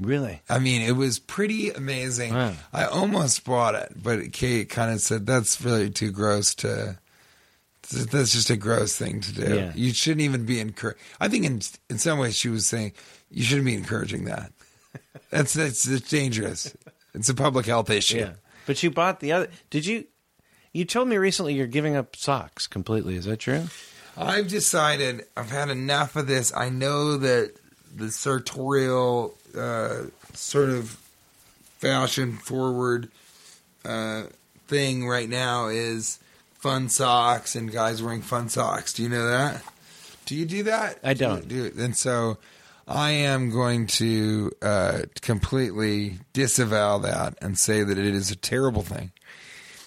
[0.00, 0.40] Really?
[0.48, 2.32] I mean, it was pretty amazing.
[2.32, 2.54] Wow.
[2.72, 6.98] I almost bought it, but Kate kind of said that's really too gross to.
[7.90, 9.54] That's just a gross thing to do.
[9.56, 9.72] Yeah.
[9.74, 11.00] You shouldn't even be encouraged.
[11.20, 12.92] I think in in some ways she was saying
[13.30, 14.52] you shouldn't be encouraging that.
[15.30, 16.76] That's that's it's dangerous.
[17.14, 18.18] It's a public health issue.
[18.18, 18.32] Yeah.
[18.66, 19.48] But you bought the other.
[19.70, 20.04] Did you?
[20.72, 23.16] You told me recently you're giving up socks completely.
[23.16, 23.64] Is that true?
[24.16, 26.52] I've decided I've had enough of this.
[26.54, 27.54] I know that
[27.94, 30.02] the sartorial uh,
[30.34, 30.90] sort of
[31.78, 33.10] fashion forward
[33.84, 34.24] uh,
[34.68, 36.18] thing right now is
[36.60, 38.92] fun socks and guys wearing fun socks.
[38.92, 39.62] Do you know that?
[40.26, 40.98] Do you do that?
[41.02, 41.48] I don't.
[41.48, 41.48] don't.
[41.48, 42.38] do and so
[42.86, 48.82] I am going to uh, completely disavow that and say that it is a terrible
[48.82, 49.12] thing.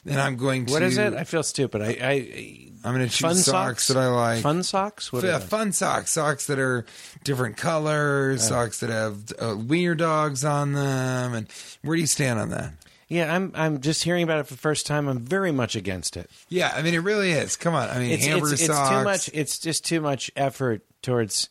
[0.05, 1.13] And I'm going to What is it?
[1.13, 1.81] I feel stupid.
[1.81, 4.41] I, I I'm going to choose fun socks, that I like.
[4.41, 5.13] Fun socks.
[5.13, 5.39] What they?
[5.39, 6.85] fun socks, socks that are
[7.23, 11.33] different colors, socks that have uh, wiener dogs on them.
[11.33, 11.47] And
[11.83, 12.73] where do you stand on that?
[13.09, 13.51] Yeah, I'm.
[13.55, 15.07] I'm just hearing about it for the first time.
[15.07, 16.29] I'm very much against it.
[16.49, 17.55] Yeah, I mean it really is.
[17.55, 18.89] Come on, I mean It's hamburger it's, it's socks.
[18.89, 19.29] too much.
[19.33, 21.49] It's just too much effort towards.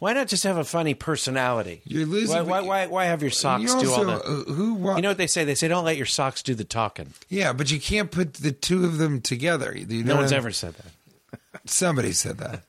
[0.00, 1.82] Why not just have a funny personality?
[1.84, 2.42] You're losing- Why?
[2.42, 2.60] Why?
[2.60, 4.50] Why, why have your socks You do all also, the?
[4.50, 4.74] uh, who?
[4.74, 5.44] Wa- You know what they say?
[5.44, 7.14] They say don't let your socks do the talking.
[7.28, 9.74] yeah, but you can't put the two of them together.
[9.76, 11.40] You know No one's what I- ever said that.
[11.64, 12.62] Somebody said that.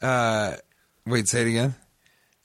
[0.00, 0.56] Uh,
[1.06, 1.74] wait, say it again.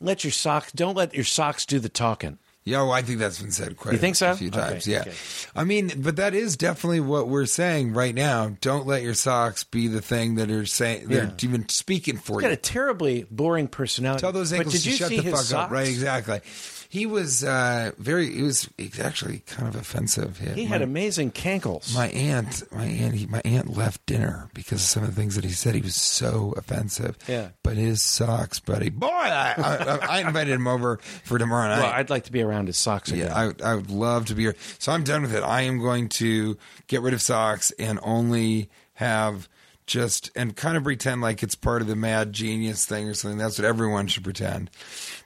[0.02, 0.72] Let your socks.
[0.74, 2.38] Don't let your socks do the talking.
[2.66, 4.32] Yeah, well, I think that's been said quite You think so?
[4.32, 4.88] a few Okay, times.
[4.88, 5.02] yeah.
[5.02, 5.14] okay.
[5.56, 8.58] I mean, but that is definitely what we're saying right now.
[8.60, 11.32] Don't let your socks be the thing that are saying they're Yeah.
[11.48, 12.48] even speaking for you.
[12.48, 14.22] He's got a terribly boring personality.
[14.22, 15.54] Tell those ankles to shut the fuck socks?
[15.54, 15.70] up.
[15.72, 16.42] Right, exactly.
[16.88, 18.32] He was uh, very.
[18.34, 18.70] He was
[19.02, 20.38] actually kind of offensive.
[20.40, 21.94] He my, had amazing cankles.
[21.94, 22.64] my aunt.
[22.72, 23.14] My aunt.
[23.16, 25.76] He, my aunt left dinner because of some of the things that he said.
[25.76, 27.18] He was so offensive.
[27.28, 27.50] Yeah.
[27.64, 28.90] But his socks, buddy.
[28.92, 31.82] Boy, I, I, I invited him over for tomorrow night.
[31.82, 33.28] well, I'd like to be around his socks again.
[33.28, 34.56] Yeah, I, I would love to be here.
[34.80, 35.44] So I'm done with it.
[35.44, 39.50] I am going to get rid of socks and only have
[39.86, 43.38] just and kind of pretend like it's part of the mad genius thing or something.
[43.38, 44.72] That's what everyone should pretend.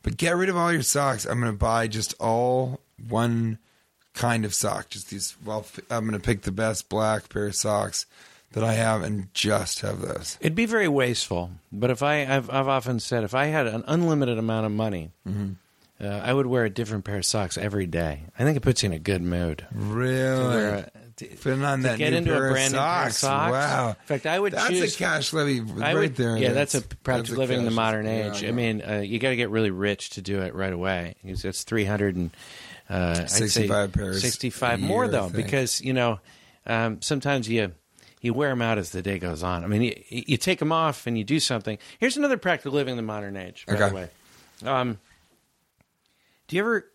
[0.03, 1.25] But get rid of all your socks.
[1.25, 3.59] I'm going to buy just all one
[4.13, 4.89] kind of sock.
[4.89, 5.37] Just these.
[5.45, 8.05] Well, I'm going to pick the best black pair of socks
[8.51, 10.37] that I have and just have those.
[10.41, 11.51] It'd be very wasteful.
[11.71, 15.11] But if I, I've, I've often said, if I had an unlimited amount of money,
[15.27, 15.51] Mm-hmm.
[16.01, 18.23] Uh, I would wear a different pair of socks every day.
[18.37, 19.65] I think it puts you in a good mood.
[19.71, 20.63] Really.
[20.65, 23.07] A- to- Putting on to that get new into pair a of brand new pair
[23.07, 23.17] of socks.
[23.17, 23.51] socks.
[23.51, 23.89] Wow.
[23.89, 26.37] In fact, I would That's choose- a cash levy I right would, there.
[26.37, 28.41] Yeah, that's, a That's- practical that's a living in the modern age.
[28.43, 28.49] yeah.
[28.49, 31.15] I mean, uh, you got to get really rich to do it right away.
[31.23, 32.31] It's three hundred and
[32.89, 36.19] uh, 65 pairs Sixty-five a more year, though, because you know
[36.65, 37.73] um, sometimes you
[38.21, 39.63] you wear them out as the day goes on.
[39.63, 41.77] I mean, you, you take them off and you do something.
[41.99, 43.65] Here's another practical living in the modern age.
[43.67, 43.89] By Okay.
[43.89, 44.09] the way,
[44.65, 44.97] um,
[46.49, 46.85] do you ever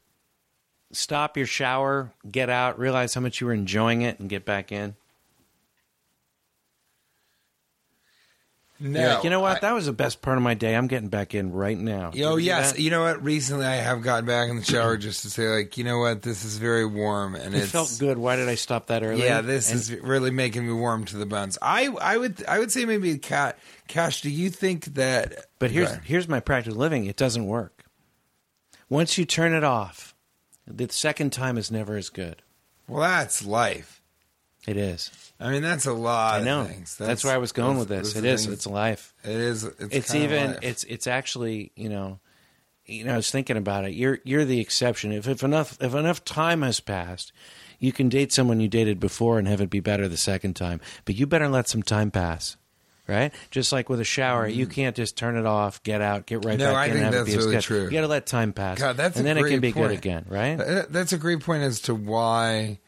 [0.93, 4.71] stop your shower, get out, realize how much you were enjoying it, and get back
[4.71, 4.95] in?
[8.81, 9.59] No, like, you know what?
[9.59, 10.75] I- that was the best part of my day.
[10.75, 12.11] I'm getting back in right now.
[12.21, 12.81] Oh yes, that?
[12.81, 13.23] you know what?
[13.23, 16.23] Recently, I have gotten back in the shower just to say, like, you know what?
[16.23, 18.19] This is very warm, and It it's felt good.
[18.19, 19.23] Why did I stop that early?
[19.23, 21.57] Yeah, this And- is really making me warm to the bones.
[21.63, 23.59] I, I would, I would say maybe cat.
[23.87, 25.47] Cash, do you think that?
[25.61, 27.07] But here's here's my practical living.
[27.07, 27.74] It doesn't work.
[28.89, 30.15] Once you turn it off,
[30.67, 32.43] the second time is never as good.
[32.89, 34.03] well, that's life.
[34.67, 35.11] It is.
[35.39, 36.41] I mean, that's a lot.
[36.41, 36.63] I know.
[36.63, 36.97] Of things.
[36.97, 38.17] That's, where I was going with this.
[38.17, 38.45] It is.
[38.45, 38.55] Thing.
[38.55, 39.13] It's life.
[39.23, 39.65] It is.
[39.65, 40.53] It's, It's, even.
[40.53, 40.59] life.
[40.63, 42.19] It's it's actually you know,
[42.87, 43.13] you know.
[43.13, 43.93] I was thinking about it.
[43.93, 45.13] You're you're the exception.
[45.13, 47.31] If if enough if enough time has passed,
[47.79, 50.81] you can date someone you dated before and have it be better the second time.
[51.05, 52.57] But you better let some time pass.
[53.07, 56.43] Right, just like with a shower, you can't just turn it off, get out, get
[56.45, 56.59] right Mm.
[56.61, 57.85] No, back I in, think and have that's really true.
[57.85, 59.89] You got to let time pass, God, that's and a then it can be point.
[59.89, 60.87] good again, right?
[60.89, 62.79] That's a great point as to why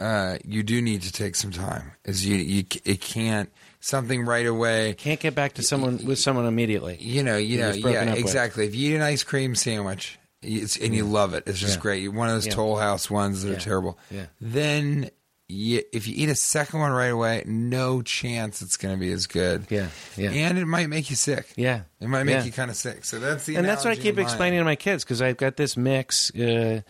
[0.00, 1.92] uh, you do need to take some time.
[2.06, 3.50] Is you you it can't
[3.80, 4.94] something right away.
[4.94, 6.96] Can't get back to someone with someone immediately.
[7.00, 8.18] You know, you know, yeah, up with.
[8.18, 8.66] exactly.
[8.66, 11.82] If you eat an ice cream sandwich it's, and you love it, it's just Yeah.
[11.82, 12.02] great.
[12.02, 12.54] You're one of those Yeah.
[12.54, 13.56] Toll House ones that Yeah.
[13.56, 13.98] are terrible.
[14.10, 14.26] Yeah.
[14.40, 15.10] Then
[15.48, 19.10] you, if you eat a second one right away, no chance it's going to be
[19.12, 19.66] as good.
[19.70, 20.30] Yeah, yeah.
[20.30, 21.46] and it might make you sick.
[21.56, 22.44] Yeah, It might make Yeah.
[22.44, 23.04] you kind of sick.
[23.04, 25.56] So that's the and that's what I keep explaining to my kids because I've got
[25.56, 26.34] this mix.
[26.34, 26.82] Uh,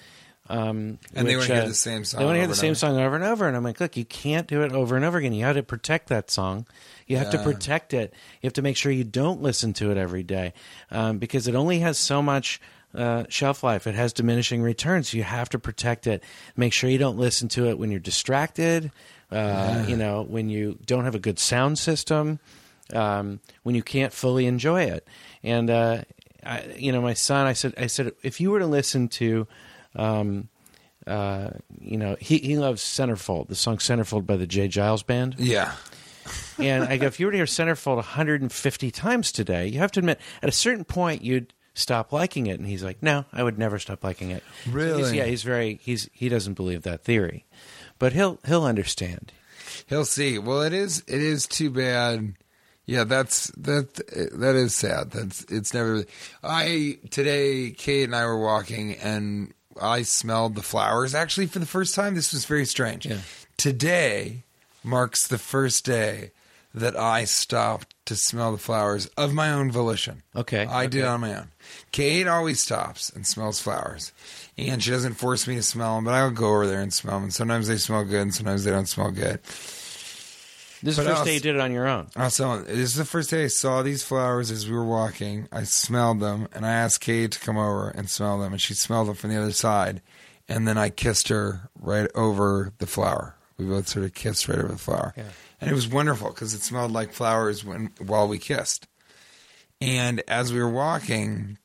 [0.50, 2.70] um, And they wanna hear uh, the same song They want to hear the same
[2.70, 2.74] over.
[2.76, 5.18] song over and over, and I'm like, look, you can't do it over and over
[5.18, 5.34] again.
[5.34, 6.66] You have to protect that song.
[7.06, 8.12] You have to protect it.
[8.42, 10.52] You have to make sure you don't listen to it every day
[10.90, 12.60] um, because it only has so much.
[12.94, 13.87] Uh, shelf life.
[13.87, 15.12] It has diminishing returns.
[15.12, 16.22] You have to protect it.
[16.57, 18.90] Make sure you don't listen to it when you're distracted.
[19.31, 22.38] Uh, You know, when you don't have a good sound system.
[22.94, 25.07] Um, when you can't fully enjoy it.
[25.42, 26.03] And uh,
[26.42, 29.46] I, you know, my son, I said, I said, if you were to listen to,
[29.94, 30.48] um,
[31.07, 34.68] uh, you know, he he loves Centerfold, the song Centerfold by the J.
[34.68, 35.35] Geils Band.
[35.38, 35.72] Yeah.
[36.59, 40.01] And I go, if you were to hear Centerfold 150 times today, you have to
[40.01, 42.58] admit, at a certain point, you'd stop liking it.
[42.58, 44.42] And he's like, no, I would never stop liking it.
[44.64, 45.16] So he's- Really?
[45.18, 47.44] yeah, he's very, he's he doesn't believe that theory,
[47.98, 49.32] but he'll he'll understand.
[49.86, 50.38] He'll see.
[50.38, 51.02] Well, it is.
[51.06, 52.34] It is too bad.
[52.86, 53.94] Yeah, that's that.
[54.34, 55.10] That is sad.
[55.10, 56.04] That's it's never.
[56.42, 61.14] I today, Kate and I were walking, and I smelled the flowers.
[61.14, 63.04] Actually, for the first time, this was very strange.
[63.06, 63.18] Yeah.
[63.58, 64.44] Today
[64.82, 66.30] marks the first day
[66.74, 70.22] that I stopped to smell the flowers of my own volition.
[70.36, 71.08] Okay, I did okay.
[71.08, 71.48] on my own.
[71.92, 74.12] Kate always stops and smells flowers,
[74.58, 77.14] and she doesn't force me to smell them, but I'll go over there and smell
[77.14, 77.24] them.
[77.24, 79.40] And sometimes they smell good, and sometimes they don't smell good.
[80.80, 82.06] This is But the first I'll- day you did it on your own.
[82.16, 85.48] Also, this is the first day I saw these flowers as we were walking.
[85.50, 88.74] I smelled them, and I asked Kate to come over and smell them, and she
[88.74, 90.02] smelled them from the other side.
[90.48, 93.34] And then I kissed her right over the flower.
[93.58, 95.24] We both sort of kissed right over the flower, Yeah.
[95.60, 98.86] and it was wonderful because it smelled like flowers when while we kissed.
[99.80, 101.58] And as we were walking,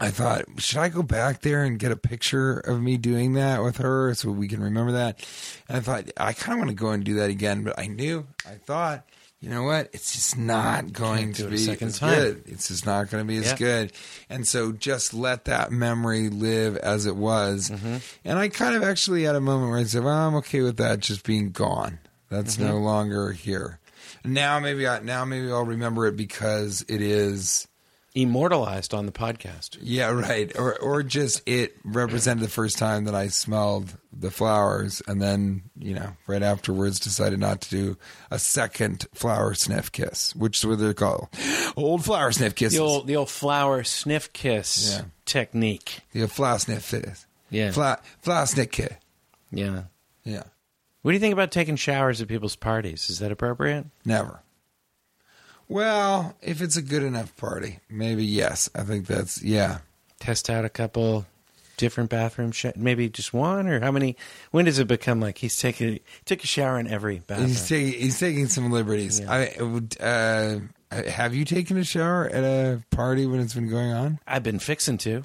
[0.00, 3.62] I thought, should I go back there and get a picture of me doing that
[3.62, 5.24] with her so we can remember that?
[5.68, 7.86] And I thought, I kind of want to go and do that again, but I
[7.88, 9.04] knew, I thought,
[9.40, 9.90] you know what?
[9.92, 12.14] It's just not going to be as time.
[12.18, 12.42] good.
[12.46, 13.56] It's just not going to be as Yeah.
[13.56, 13.92] good.
[14.28, 17.70] And so just let that memory live as it was.
[17.70, 17.96] Mm-hmm.
[18.24, 20.76] And I kind of actually had a moment where I said, well, I'm okay with
[20.78, 21.98] that just being gone.
[22.30, 22.66] That's Mm-hmm.
[22.66, 23.78] no longer here.
[24.24, 27.66] Now maybe I now maybe I'll remember it because it is
[28.22, 29.78] Immortalized on the podcast.
[29.80, 30.50] yeah, right.
[30.58, 35.62] Or or just it represented the first time that I smelled the flowers and then,
[35.78, 37.96] you know, right afterwards decided not to do
[38.30, 41.28] a second flower sniff kiss, which is what they're called.
[41.76, 42.78] Old flower sniff kisses.
[42.78, 45.02] The old the old flower sniff kiss Yeah.
[45.24, 46.00] technique.
[46.12, 47.26] The flower sniff kiss.
[47.50, 47.70] Yeah.
[47.70, 48.92] Flower, flower sniff kiss.
[49.52, 49.84] Yeah.
[50.24, 50.42] Yeah.
[51.02, 53.08] What do you think about taking showers at people's parties?
[53.08, 53.86] Is that appropriate?
[54.04, 54.40] Never.
[55.68, 58.70] Well, if it's a good enough party, maybe yes.
[58.74, 59.78] I think that's yeah.
[60.20, 61.26] Test out a couple
[61.76, 64.16] different bathroom sh- maybe just one or how many
[64.50, 67.48] when does it become like he's taking took a shower in every bathroom?
[67.48, 69.20] He's taking he's taking some liberties.
[69.20, 69.30] Yeah.
[69.58, 69.96] I would.
[70.00, 74.18] Uh, have you taken a shower at a party when it's been going on?
[74.26, 75.22] I've been fixing to.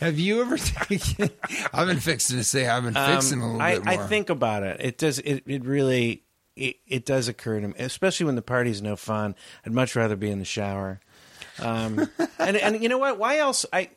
[0.00, 1.30] Have you ever taken?
[1.74, 3.94] I've been fixing to say I've been Um, fixing a little I, bit more.
[3.94, 4.76] I think about it.
[4.80, 5.18] It does.
[5.18, 6.22] It, it really.
[6.60, 9.34] It, it does occur to me, especially when the party's no fun.
[9.64, 11.00] I'd much rather be in the shower.
[11.58, 13.18] Um, and and you know what?
[13.18, 13.64] Why else?
[13.72, 13.90] I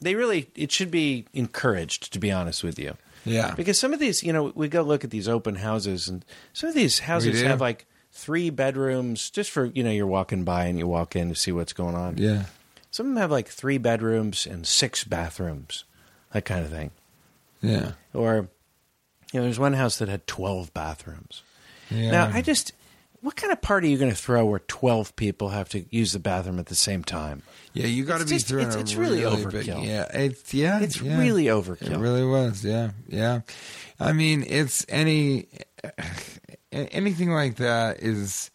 [0.00, 2.12] they really it should be encouraged.
[2.12, 3.54] To be honest with you, Yeah.
[3.54, 6.68] because some of these, you know, we go look at these open houses, and some
[6.68, 10.78] of these houses have like three bedrooms, just for you know, you're walking by and
[10.78, 12.18] you walk in to see what's going on.
[12.18, 12.44] Yeah.
[12.90, 15.84] Some of them have like three bedrooms and six bathrooms,
[16.32, 16.90] that kind of thing.
[17.62, 17.92] Yeah.
[18.12, 18.48] Or,
[19.32, 21.42] you know, there's one house that had 12 bathrooms.
[21.94, 22.10] Yeah.
[22.10, 22.72] Now, I just,
[23.20, 26.12] what kind of party are you going to throw where 12 people have to use
[26.12, 27.42] the bathroom at the same time?
[27.74, 29.84] yeah, you got to be just- throwing it's- it's really big- overkill.
[29.86, 31.18] yeah, it's yeah, It's yeah.
[31.18, 31.92] really overkill.
[31.92, 32.64] It really was.
[32.64, 33.40] Yeah, yeah.
[34.00, 35.46] I mean, it's any
[36.72, 38.50] anything like that is.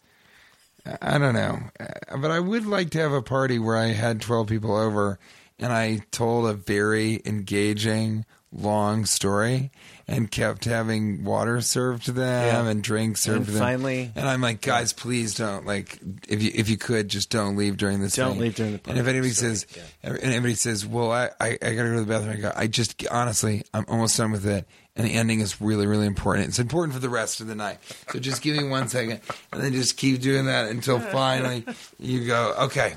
[1.02, 4.22] I don't know, Uh, but I would like to have a party where I had
[4.22, 5.18] twelve people over,
[5.58, 9.70] and I told a very engaging, long story,
[10.06, 12.70] and kept having water served to them Yeah.
[12.70, 13.60] and drinks served And to them.
[13.60, 17.56] finally- and I'm like, guys, please don't like if you if you could just don't
[17.56, 18.14] leave during this.
[18.16, 19.56] Don't thing." leave during the And if anybody Sorry.
[19.56, 19.66] says,
[20.02, 22.36] and anybody says, well, I, I, I got to go to the bathroom.
[22.36, 24.66] I go, I just honestly, I'm almost done with it.
[24.96, 26.48] And the ending is really, really important.
[26.48, 27.78] It's important for the rest of the night.
[28.10, 29.20] So just give me one second,
[29.52, 31.64] and then just keep doing that until finally
[32.00, 32.94] you go, okay,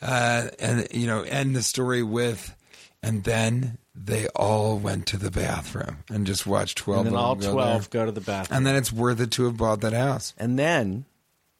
[0.00, 2.52] uh, and you know, end the story with,
[3.02, 7.06] and then they all went to the bathroom and just watched twelve.
[7.06, 8.00] And then all go 12 there.
[8.02, 8.56] go to the bathroom.
[8.56, 10.34] and then it's worth it to have bought that house.
[10.38, 11.04] and then,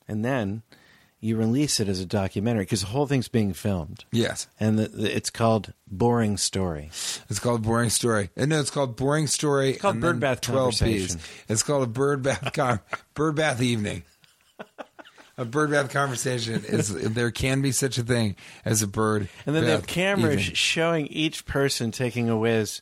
[0.09, 0.63] and then
[1.21, 4.05] you release it as a documentary because the whole thing's being filmed.
[4.11, 4.49] Yes.
[4.59, 6.87] And the, the, it's called Boring Story.
[7.31, 8.31] It's called Boring Story.
[8.37, 9.71] Uh, No, it's called Boring Story.
[9.71, 11.21] It's called Bird Bath Twelve Conversation.
[11.49, 12.81] It's called a bird bath con-
[13.15, 14.03] bird bath evening.
[15.43, 19.29] A bird bath conversation is there can be such a thing as a bird.
[19.45, 20.55] And then they have cameras evening.
[20.55, 22.81] showing each person taking a whiz.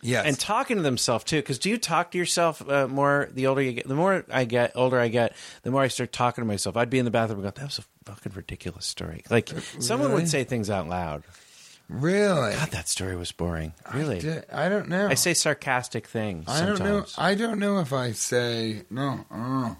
[0.00, 0.26] Yes.
[0.26, 1.36] and talking to themselves too.
[1.36, 3.86] Because do you talk to yourself uh, more the older you get?
[3.88, 6.76] The more I get, older I get, the more I start talking to myself.
[6.76, 9.50] I'd be in the bathroom and go, "That was a fucking ridiculous story." Like
[9.80, 11.24] someone would say things out loud.
[11.88, 12.52] really?
[12.52, 13.72] God, that story was boring.
[13.92, 15.08] Really, I don't know.
[15.08, 16.48] I say sarcastic things.
[16.48, 17.04] I don't know.
[17.18, 19.24] I don't know if I say no.
[19.30, 19.76] I don't know.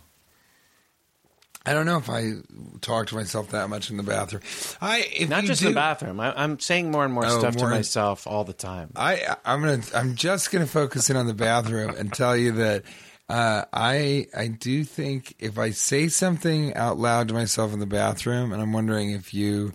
[1.68, 2.32] I don't know if I
[2.80, 4.42] talk to myself that much in the bathroom.
[4.80, 6.18] I if Not just in the do- bathroom.
[6.20, 8.90] I, I'm saying more and more Oh, stuff more to myself all the time.
[8.96, 12.84] I I'm gonna I'm just gonna focus in on the bathroom and tell you that
[13.28, 17.86] uh, I I do think if I say something out loud to myself in the
[17.86, 19.74] bathroom, and I'm wondering if you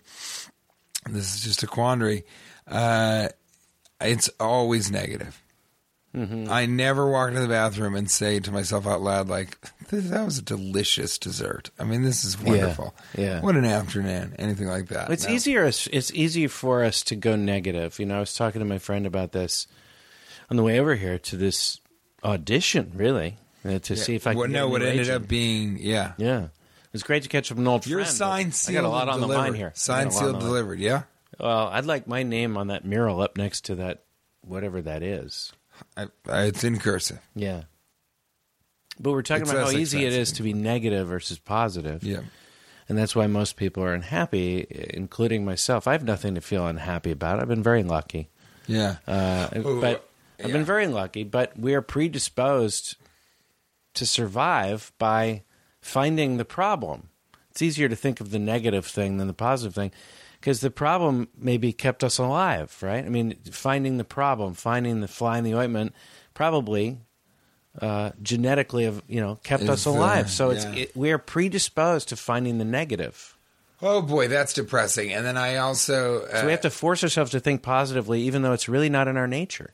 [1.09, 2.23] this is just a quandary.
[2.67, 3.27] Uh,
[4.01, 5.42] it's always negative.
[6.15, 6.51] Mm-hmm.
[6.51, 9.57] I never walk into the bathroom and say to myself out loud, like,
[9.89, 11.71] that was a delicious dessert.
[11.79, 12.93] I mean, this is wonderful.
[13.17, 13.41] yeah.
[13.41, 14.35] What an afternoon.
[14.37, 15.09] Anything like that.
[15.09, 15.33] It's No.
[15.33, 15.65] easier.
[15.65, 17.97] It's easy for us to go negative.
[17.99, 19.65] You know, I was talking to my friend about this
[20.51, 21.79] on the way over here to this
[22.23, 22.91] audition.
[22.95, 24.33] Really, uh, to see if I.
[24.35, 26.13] Well, could no, what ended up being, yeah.
[26.17, 26.49] Yeah, it
[26.93, 28.09] was great to catch up an old Your friend.
[28.19, 29.71] but sign I got a lot on the line here.
[29.75, 31.03] Sign got a lot on sealed delivered, yeah?
[31.39, 34.03] Well, I'd like my name on that mural up next to that,
[34.41, 35.51] whatever that is.
[35.97, 37.19] I, I, it's in cursive.
[37.35, 37.63] Yeah.
[38.99, 40.37] But we're talking It's about how less easy it is expensive.
[40.37, 42.03] to be negative versus positive.
[42.03, 42.21] Yeah.
[42.89, 45.87] And that's why most people are unhappy, including myself.
[45.87, 47.39] I have nothing to feel unhappy about.
[47.39, 48.29] I've been very lucky.
[48.67, 48.97] Yeah.
[49.07, 50.07] Uh, Ooh, but
[50.39, 50.53] I've yeah.
[50.53, 52.97] been very lucky, but we are predisposed
[53.93, 55.43] to survive by
[55.81, 57.09] finding the problem.
[57.51, 59.91] It's easier to think of the negative thing than the positive thing
[60.43, 63.05] because the problem maybe kept us alive, right?
[63.05, 65.93] I mean, finding the problem, finding the fly in the ointment,
[66.33, 66.97] probably
[67.81, 70.29] uh, genetically have you know kept Is, us uh, alive.
[70.29, 70.75] So it's yeah.
[70.75, 73.37] it, we are predisposed to finding the negative.
[73.81, 75.13] Oh, boy, that's depressing.
[75.13, 76.23] And then I also.
[76.23, 79.07] Uh, So we have to force ourselves to think positively, even though it's really not
[79.07, 79.73] in our nature.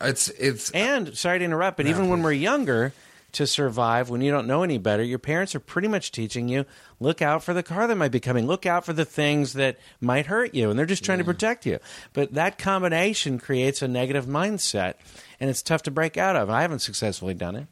[0.00, 2.92] It's, it's, And sorry to interrupt, but No, even when we're younger,
[3.32, 6.64] to survive, when you don't know any better, your parents are pretty much teaching you
[6.98, 9.78] look out for the car that might be coming, look out for the things that
[10.00, 11.78] might hurt you, and they're just trying to protect you.
[12.12, 14.94] But that combination creates a negative mindset,
[15.38, 16.48] and it's tough to break out of.
[16.48, 17.66] I haven't successfully done it.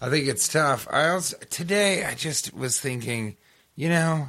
[0.00, 0.86] I think it's tough.
[0.90, 3.36] I also today I just was thinking,
[3.76, 4.28] you know,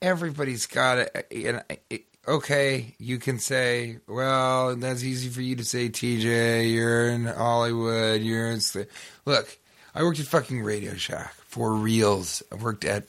[0.00, 1.10] everybody's got it.
[1.14, 6.72] Uh, and it okay, you can say, well, that's easy for you to say, TJ.
[6.72, 8.22] You're in Hollywood.
[8.22, 8.60] You're in.
[8.60, 8.82] Sl-"
[9.24, 9.58] Look,
[9.94, 12.42] I worked at fucking Radio Shack for reals.
[12.50, 13.04] I worked at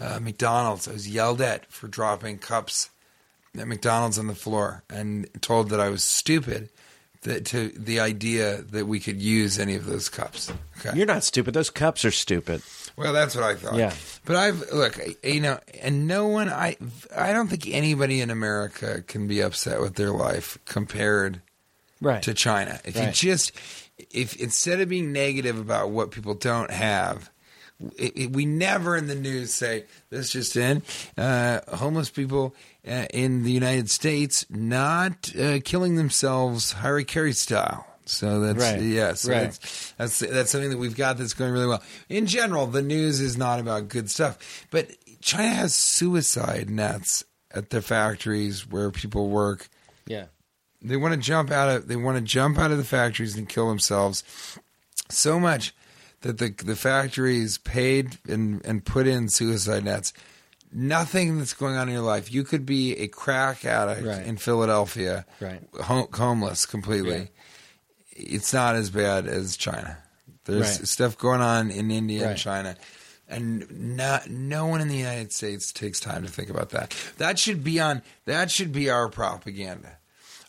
[0.00, 0.86] uh, McDonald's.
[0.88, 2.90] I was yelled at for dropping cups
[3.58, 6.68] at McDonald's on the floor and told that I was stupid.
[7.22, 10.52] That to the idea that we could use any of those cups.
[10.78, 10.96] Okay.
[10.96, 11.54] You're not stupid.
[11.54, 12.62] Those cups are stupid.
[12.96, 13.74] Well, that's what I thought.
[13.74, 13.92] Yeah.
[14.24, 16.76] But I've look, you know, and no one I
[17.16, 21.40] I don't think anybody in America can be upset with their life compared
[22.00, 22.22] Right.
[22.22, 22.78] to China.
[22.84, 23.50] If you just
[24.10, 27.30] if instead of being negative about what people don't have,
[27.98, 30.82] it, it- we never in the news say this just in
[31.18, 32.54] uh, homeless people
[32.88, 37.86] uh, in the United States not uh, killing themselves Harry Carey style.
[38.08, 38.80] So that's Right.
[38.80, 39.14] yeah.
[39.14, 39.40] So Right.
[39.50, 41.82] that's, that's that's something that we've got that's going really well.
[42.08, 44.88] In general, the news is not about good stuff, but
[45.20, 49.68] China has suicide nets at their factories where people work
[50.06, 50.26] yeah.
[50.88, 53.48] They want to jump out of they want to jump out of the factories and
[53.48, 54.22] kill themselves
[55.08, 55.74] so much
[56.22, 60.12] that the the factories paid and and put in suicide nets.
[60.72, 62.30] Nothing that's going on in your life.
[62.32, 64.26] You could be a crack addict Right.
[64.26, 65.62] in Philadelphia, Right.
[65.82, 67.30] ho- homeless completely.
[68.16, 68.34] Yeah.
[68.34, 69.98] It's not as bad as China.
[70.44, 70.88] There's Right.
[70.88, 72.30] stuff going on in India Right.
[72.30, 72.76] and China.
[73.28, 76.94] And not, no one in the United States takes time to think about that.
[77.18, 78.02] That should be on.
[78.24, 79.98] That should be our propaganda.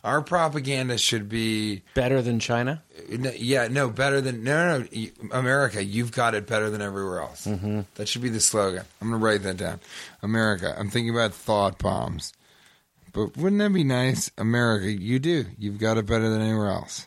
[0.08, 2.82] Our propaganda should be, Better than China?
[3.10, 5.84] yeah, no, better than no, no, no, America.
[5.84, 7.46] You've got it better than everywhere else.
[7.46, 7.82] Mm-hmm.
[7.96, 8.86] That should be the slogan.
[9.02, 9.82] I'm going to write that down.
[10.24, 10.74] America.
[10.80, 12.32] I'm thinking about thought bombs.
[13.12, 14.90] But wouldn't that be nice, America?
[14.90, 15.44] You do.
[15.58, 17.06] You've got it better than anywhere else.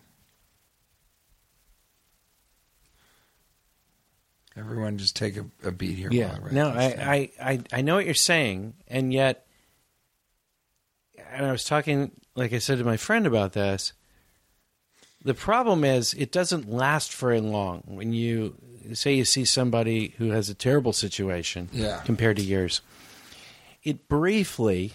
[4.59, 6.11] Everyone, just take a, a beat here.
[6.13, 6.39] Yeah.
[6.39, 6.69] while I No.
[6.69, 9.47] I, I, I, I know what you're saying, and yet,
[11.33, 12.11] and I was talking,
[12.41, 13.93] like I said to my friend about this.
[15.23, 17.83] The problem is, it doesn't last very long.
[17.85, 18.57] When you
[18.95, 22.01] say you see somebody who has a terrible situation, Yeah.
[22.07, 22.81] compared to yours,
[23.83, 24.95] it briefly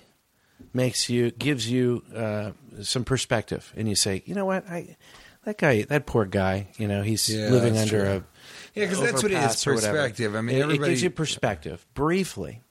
[0.73, 4.97] makes you gives you uh, some perspective, and you say, you know what, I
[5.43, 8.09] that guy, that poor guy, you know, he's Yeah, living under true.
[8.09, 8.23] a
[8.73, 9.37] Yeah, because that's what it is.
[9.37, 9.97] overpass or whatever.
[9.99, 10.35] Perspective.
[10.35, 12.63] I mean, it, it gives you perspective briefly,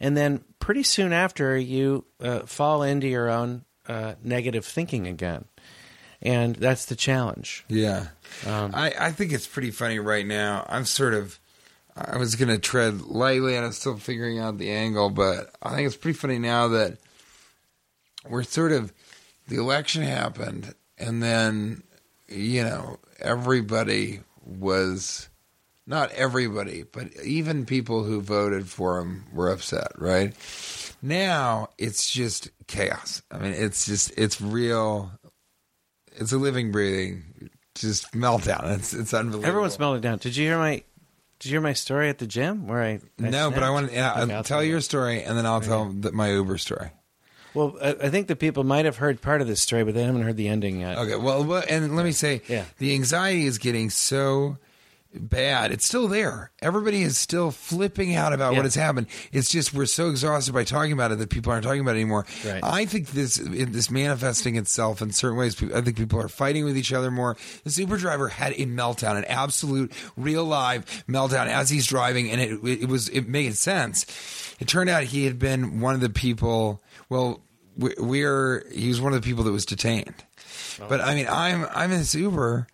[0.00, 5.46] and then pretty soon after you uh, fall into your own uh, negative thinking again,
[6.22, 7.64] and that's the challenge.
[7.68, 8.08] Yeah.
[8.46, 10.66] Um, I, I think it's pretty funny right now.
[10.68, 11.38] I'm sort of,
[11.96, 15.74] I was going to tread lightly and I'm still figuring out the angle, but I
[15.74, 16.98] think it's pretty funny now that
[18.28, 18.92] we're sort of,
[19.48, 21.82] the election happened and then,
[22.28, 25.28] you know, everybody was,
[25.86, 30.34] not everybody, but even people who voted for him were upset, right?
[31.02, 33.22] Now it's just chaos.
[33.30, 35.10] I mean, it's just, it's real,
[36.16, 38.76] it's a living, breathing, just meltdown.
[38.76, 39.46] It's it's unbelievable.
[39.48, 40.18] Everyone's melting down.
[40.18, 40.82] Did you hear my?
[41.38, 43.00] Did you hear my story at the gym where I?
[43.22, 44.70] I no, but I want to yeah, Okay, tell you.
[44.72, 46.90] your story, and then I'll tell the, my Uber story.
[47.54, 50.02] Well, I, I think the people might have heard part of this story, but they
[50.02, 50.98] haven't heard the ending yet.
[50.98, 52.64] Okay, well, well, and let me say, Yeah.
[52.78, 54.58] the anxiety is getting so
[55.18, 55.72] bad.
[55.72, 56.50] It's still there.
[56.62, 58.58] Everybody is still flipping out about Yeah.
[58.58, 59.06] what has happened.
[59.32, 62.00] It's just we're so exhausted by talking about it that people aren't talking about it
[62.00, 62.26] anymore.
[62.46, 62.60] Right.
[62.62, 65.56] I think this this manifesting itself in certain ways.
[65.74, 67.36] I think people are fighting with each other more.
[67.64, 72.40] This Uber driver had a meltdown, an absolute real live meltdown as he's driving, and
[72.40, 74.06] it it was it made sense.
[74.60, 76.82] It turned out he had been one of the people.
[77.08, 77.42] Well,
[77.76, 80.14] we- we're he was one of the people that was detained.
[80.80, 80.86] Oh.
[80.88, 82.66] But I mean, I'm I'm in this Uber,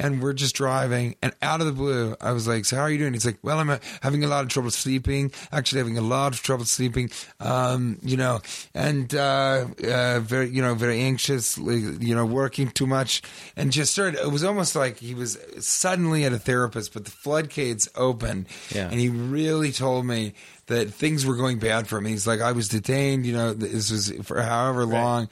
[0.00, 2.90] and we're just driving, and out of the blue, I was like, "So how are
[2.90, 5.30] you doing?" He's like, "Well, I'm uh, having a lot of trouble sleeping.
[5.52, 7.10] Actually, having a lot of trouble sleeping.
[7.38, 8.40] Um, you know,
[8.74, 11.58] and uh, uh, very, you know, very anxious.
[11.58, 13.22] like, You know, working too much,
[13.56, 14.18] and just started.
[14.20, 18.88] It was almost like he was suddenly at a therapist, but the floodgates opened, Yeah.
[18.90, 20.32] and he really told me
[20.70, 22.06] that things were going bad for him.
[22.06, 23.26] He's like, I was detained.
[23.26, 25.28] You know, this was for however long.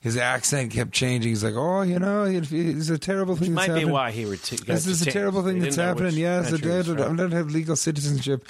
[0.00, 1.28] His accent kept changing.
[1.30, 3.92] He's like, "Oh, you know, it- it's a terrible thing." Might that's be happened.
[3.92, 6.06] why he reti- got This is a terrible thing that's happening.
[6.06, 8.48] which Yes, I don't, I don't have legal citizenship.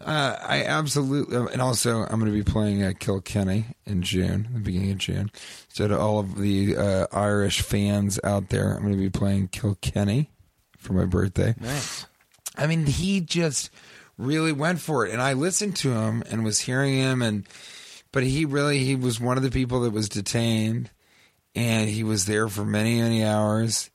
[0.00, 4.60] Uh, I absolutely, and also I'm going to be playing uh, Kilkenny in June, the
[4.60, 5.30] beginning of June.
[5.68, 9.48] So to all of the uh, Irish fans out there, I'm going to be playing
[9.48, 10.30] Kilkenny
[10.78, 11.54] for my birthday.
[11.60, 12.06] Nice.
[12.56, 13.68] I mean, he just
[14.18, 17.46] really went for it, and I listened to him and was hearing him, and
[18.12, 20.90] but he really he was one of the people that was detained,
[21.54, 23.90] and he was there for many many hours,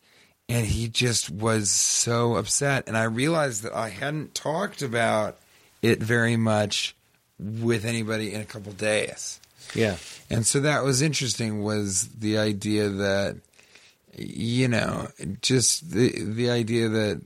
[0.50, 5.38] and he just was so upset, and I realized that I hadn't talked about
[5.82, 6.96] it very much
[7.38, 9.40] with anybody in a couple days.
[9.76, 9.98] Yeah.
[10.30, 13.38] And so that was interesting was the idea that
[14.16, 15.08] you know
[15.42, 17.22] just the the idea that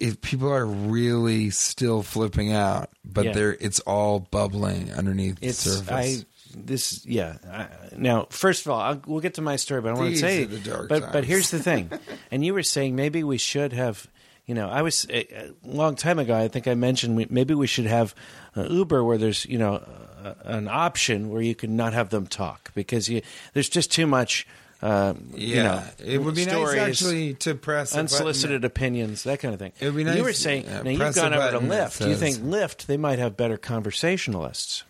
[0.00, 3.32] if people are really still flipping out but Yeah.
[3.32, 6.22] they're it's all bubbling underneath It's the surface.
[6.22, 6.24] I
[6.56, 7.36] this yeah.
[7.50, 7.66] I,
[7.96, 10.44] now, first of all, I'll, we'll get to my story, but I want to say,
[10.44, 11.90] the dark but but here's the thing,
[12.30, 14.06] and you were saying maybe we should have.
[14.46, 16.36] You know, I was a, a long time ago.
[16.36, 18.14] I think I mentioned we, maybe we should have
[18.56, 19.82] uh, Uber where there's you know
[20.22, 23.22] uh, an option where you can not have them talk because you,
[23.54, 24.46] there's just too much.
[24.84, 25.82] Uh, yeah, you know,
[26.12, 28.00] it would be stories, nice actually to press button.
[28.00, 29.72] unsolicited opinions, that kind of thing.
[29.80, 32.02] It would be You were saying yeah, now you've gone over to Lyft.
[32.02, 34.84] Do you think Lyft they might have better conversationalists?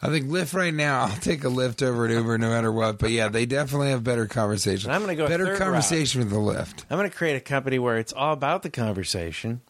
[0.00, 1.00] I think Lyft right now.
[1.06, 2.98] I'll take a Lyft over at Uber no matter what.
[3.00, 4.92] But yeah, they definitely have better conversation.
[4.92, 6.84] I'm gonna go better conversation with the Lyft.
[6.88, 9.62] I'm going to create a company where it's all about the conversation.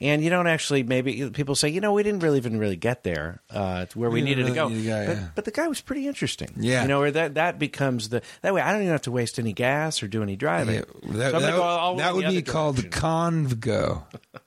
[0.00, 3.02] And you don't actually maybe people say, you know, we didn't really even really get
[3.02, 4.68] there uh, to where we, We needed didn't to go.
[4.68, 5.28] need but, yeah.
[5.34, 6.50] but the guy was pretty interesting.
[6.56, 6.82] Yeah.
[6.82, 9.38] you know, where that that becomes the that way I don't even have to waste
[9.38, 10.74] any gas or do any driving.
[10.74, 10.82] Yeah,
[11.16, 12.76] that, So that- all the that would be called.
[12.76, 14.04] Convgo.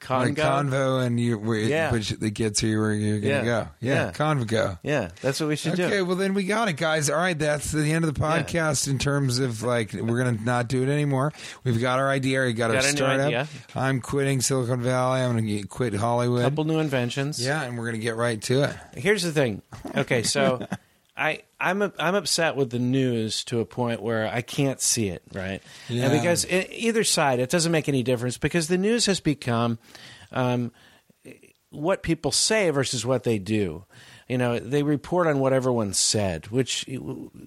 [0.00, 0.26] Congo.
[0.26, 1.90] Like convo, and you where Yeah.
[1.92, 3.44] which that gets you where you're gonna Yeah.
[3.44, 3.68] go.
[3.80, 4.10] Yeah, Yeah.
[4.12, 4.78] Convgo.
[4.82, 5.88] Yeah, that's what we should Okay, do.
[5.88, 7.10] Okay, well then we got it, guys.
[7.10, 10.68] All right, that's the end of the podcast in terms of like we're gonna not
[10.68, 11.32] do it anymore.
[11.64, 12.42] We've got our idea.
[12.44, 13.48] We got, our Got a new startup.
[13.74, 15.20] I'm quitting Silicon Valley.
[15.20, 16.42] I'm gonna get, quit Hollywood.
[16.42, 17.38] couple new inventions.
[17.44, 18.76] yeah, and we're gonna get right to it.
[18.96, 19.62] Here's the thing.
[19.96, 20.66] Okay, so
[21.16, 25.22] I I'm I'm upset with the news to a point where I can't see it,
[25.32, 25.62] right?
[25.88, 26.04] Yeah.
[26.04, 29.78] And because e- either side, it doesn't make any difference because the news has become
[30.32, 30.72] um,
[31.70, 33.84] what people say versus what they do.
[34.28, 36.86] You know, they report on what everyone said, which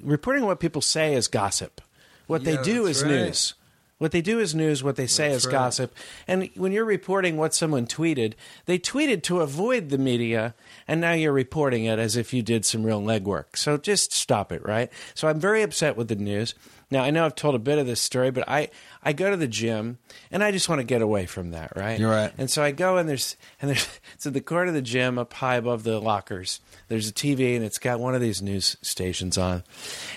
[0.03, 1.81] reporting what people say is gossip.
[2.27, 3.11] What Yeah, they do is right.
[3.11, 3.53] news.
[3.97, 4.83] What they do is news.
[4.83, 5.53] What they say That's is right.
[5.53, 5.95] gossip.
[6.27, 8.33] And when you're reporting what someone tweeted,
[8.65, 10.53] they tweeted to avoid the media,
[10.87, 13.55] and now you're reporting it as if you did some real legwork.
[13.55, 14.91] So just stop it, right?
[15.15, 16.53] So I'm very upset with the news.
[16.89, 18.69] Now I know I've told a bit of this story, but I
[19.03, 19.97] I go to the gym
[20.31, 21.99] and I just want to get away from that, right?
[21.99, 22.31] You're right.
[22.37, 25.33] And so I go and there's and there's so the court of the gym up
[25.33, 26.61] high above the lockers.
[26.87, 29.63] There's a TV and it's got one of these news stations on,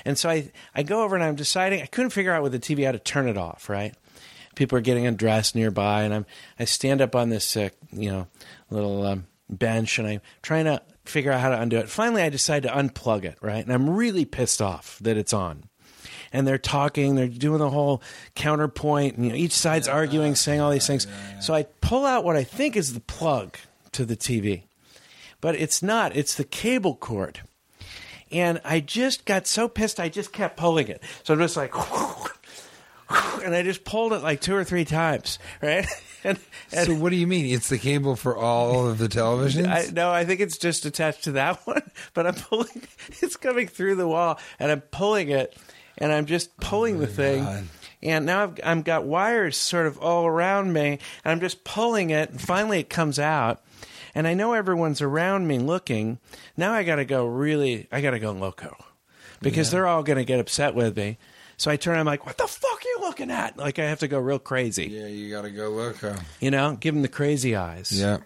[0.05, 2.61] and so I I go over and I'm deciding I couldn't figure out with the
[2.61, 3.69] TV how to turn it off.
[3.69, 3.95] Right,
[4.55, 6.27] people are getting undressed nearby, and I'm
[6.59, 8.29] I stand up on this uh, you know
[8.71, 11.89] little um, bench and I'm trying to figure out how to undo it.
[11.89, 13.39] Finally, I decide to unplug it.
[13.43, 15.65] Right, and I'm really pissed off that it's on
[16.33, 18.03] and they're talking, they're doing the whole
[18.35, 21.07] counterpoint, and you know, each side's arguing, saying all these things.
[21.41, 23.57] So I pull out what I think is the plug
[23.93, 24.63] to the TV,
[25.41, 26.17] but it's not.
[26.17, 27.41] It's the cable cord,
[28.31, 31.03] and I just got so pissed, I just kept pulling it.
[31.25, 31.75] So I'm just like.
[33.45, 35.87] And I just pulled it like two or three times, right?
[36.23, 36.39] And,
[36.71, 37.47] and So what do you mean?
[37.47, 39.67] It's the cable for all of the televisions?
[39.67, 41.81] I, no, I think it's just attached to that one.
[42.13, 42.83] But I'm pulling.
[43.23, 45.57] It's coming through the wall, and I'm pulling it,
[46.01, 47.45] and I'm just pulling oh the thing.
[47.45, 47.65] God.
[48.03, 52.11] And now I've, I've got wires sort of all around me, and I'm just pulling
[52.11, 53.63] it, and finally it comes out.
[54.15, 56.19] and I know everyone's around me looking.
[56.57, 57.87] Now I got to go really.
[57.93, 58.77] I got to go loco
[59.43, 61.19] because they're all going to get upset with me.
[61.57, 61.99] So I turn.
[61.99, 64.39] I'm like, "What the fuck are you looking at?" Like I have to go real
[64.39, 64.87] crazy.
[64.87, 66.17] Yeah, you got to go loco.
[66.41, 67.93] You know, give them the crazy eyes.
[67.93, 68.19] Yeah.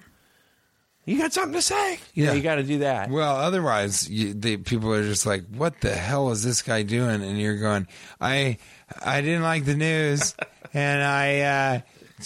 [1.06, 1.98] You got something to say?
[2.14, 2.36] You know, Yeah.
[2.36, 3.10] you got to do that.
[3.10, 7.22] Well, otherwise, you, the people are just like, "What the hell is this guy doing?"
[7.22, 7.86] And you're going,
[8.20, 8.58] "I,
[9.04, 10.34] I didn't like the news,
[10.74, 11.80] and I, uh,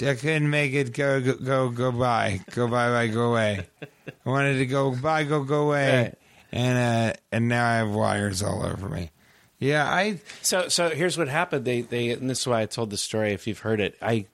[0.09, 3.67] I couldn't make it go, go, go, go by, go by, by, go away.
[3.83, 6.15] I wanted to go by, go, go away, Right.
[6.53, 9.11] and uh, and now I have wires all over me.
[9.59, 11.65] Yeah, I, So, so here's what happened.
[11.65, 13.33] They, they, and this is why I told the story.
[13.33, 14.27] If you've heard it, I,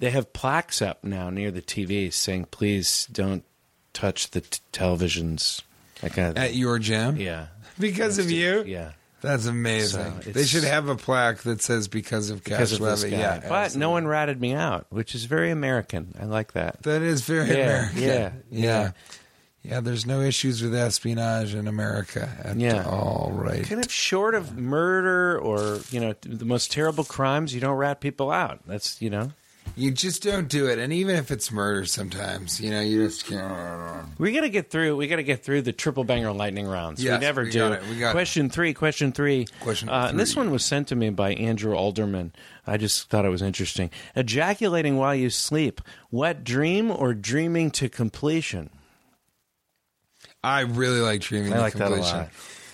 [0.00, 3.44] they have plaques up now near the TV saying, "Please don't
[3.92, 5.62] touch the t- televisions."
[6.00, 7.46] That kind of at your gym, Yeah,
[7.78, 8.64] because of you.
[8.66, 8.92] yeah.
[9.22, 10.22] That's amazing.
[10.22, 13.16] So they should have a plaque that says "because of Because Cash of this Levy."
[13.16, 16.14] Yeah, but no one ratted me out, which is very American.
[16.18, 16.82] I like that.
[16.84, 17.54] That is very Yeah,
[17.90, 18.02] American.
[18.02, 18.90] yeah, yeah, yeah.
[19.62, 19.80] yeah.
[19.80, 22.82] There's no issues with espionage in America at Yeah.
[22.86, 23.62] all, right?
[23.62, 28.00] Kind of short of murder or you know the most terrible crimes, you don't rat
[28.00, 28.60] people out.
[28.66, 29.32] That's you know
[29.76, 33.26] You just don't do it, and even if it's murder, sometimes you know you just
[33.26, 34.06] can't.
[34.18, 34.96] We got to get through.
[34.96, 37.02] We got to get through the triple banger lightning rounds.
[37.02, 37.58] Yes, we never we do.
[37.58, 38.12] got it, we got it.
[38.12, 38.74] question three.
[38.74, 39.46] Question three.
[39.60, 42.32] Question Uh, and this one was sent to me by Andrew Alderman.
[42.66, 43.90] I just thought it was interesting.
[44.14, 45.80] Ejaculating while you sleep.
[46.10, 48.70] Wet dream or dreaming to completion?
[50.42, 51.52] I really like dreaming.
[51.52, 52.18] I to like that a completion.
[52.18, 52.28] lot.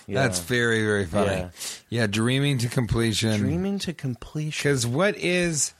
[0.07, 0.21] Yeah.
[0.23, 1.31] That's very very funny.
[1.31, 1.49] Yeah.
[1.89, 3.39] Yeah, dreaming to completion.
[3.39, 4.69] dreaming to completion.
[4.69, 5.73] Because what is,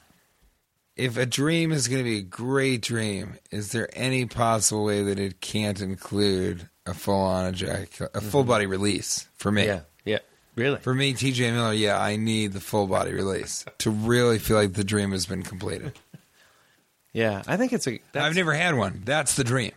[0.98, 5.02] if a dream is going to be a great dream, is there any possible way
[5.04, 9.62] that it can't include a full on ejaculate, a full body release for me?
[9.62, 9.70] Mm-hmm.
[9.70, 9.80] Yeah.
[10.04, 10.18] Yeah.
[10.56, 10.78] Really.
[10.80, 14.72] For me, TJ Miller, yeah, I need the full body release to really feel like
[14.72, 15.92] the dream has been completed.
[17.12, 17.42] yeah.
[17.46, 18.00] I think it's a.
[18.12, 19.02] That's, I've never had one.
[19.04, 19.70] That's the dream.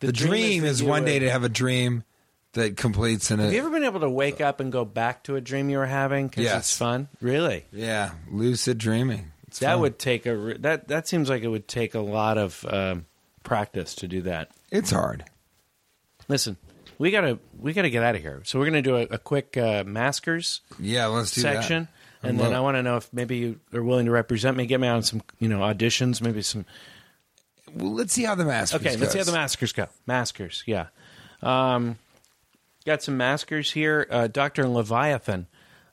[0.00, 2.04] The, The dream, dream is is, one day to have a dream
[2.52, 5.24] that completes in a Have you ever been able to wake up and go back
[5.24, 6.56] to a dream you were having because Yes.
[6.58, 7.08] it's fun?
[7.22, 7.64] Really?
[7.72, 9.32] yeah lucid dreaming.
[9.56, 9.80] It's That fun.
[9.80, 13.06] would take a re- that that seems like it would take a lot of um,
[13.42, 14.50] practice to do that.
[14.70, 15.24] It's hard.
[16.28, 16.58] Listen,
[16.98, 18.42] we gotta we gotta get out of here.
[18.44, 21.88] So we're gonna do a, a quick uh, maskers Yeah, let's do section,
[22.20, 22.28] that.
[22.28, 24.78] and then I want to know if maybe you are willing to represent me, get
[24.78, 26.66] me on some you know auditions, maybe some.
[27.74, 28.74] Well, let's see how the mask.
[28.74, 29.86] Okay, let's see how the maskers go.
[30.06, 30.88] Maskers, yeah.
[31.42, 31.96] Um,
[32.84, 34.06] got some maskers here.
[34.10, 35.46] Uh, Doctor Leviathan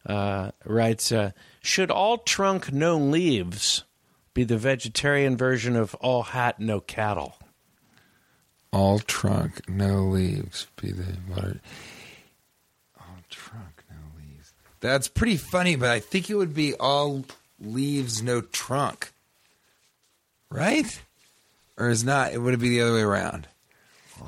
[0.05, 1.31] uh, writes: uh,
[1.65, 3.85] Should all trunk no leaves
[4.33, 7.37] be the vegetarian version of all hat no cattle?
[8.73, 10.67] All trunk, no leaves.
[10.75, 11.05] Be the
[12.99, 14.51] all trunk, no leaves.
[14.81, 17.23] That's pretty funny, but I think it would be all
[17.61, 19.13] leaves, no trunk.
[20.49, 21.01] Right?
[21.77, 22.33] Or is not?
[22.33, 23.47] It would it be the other way around?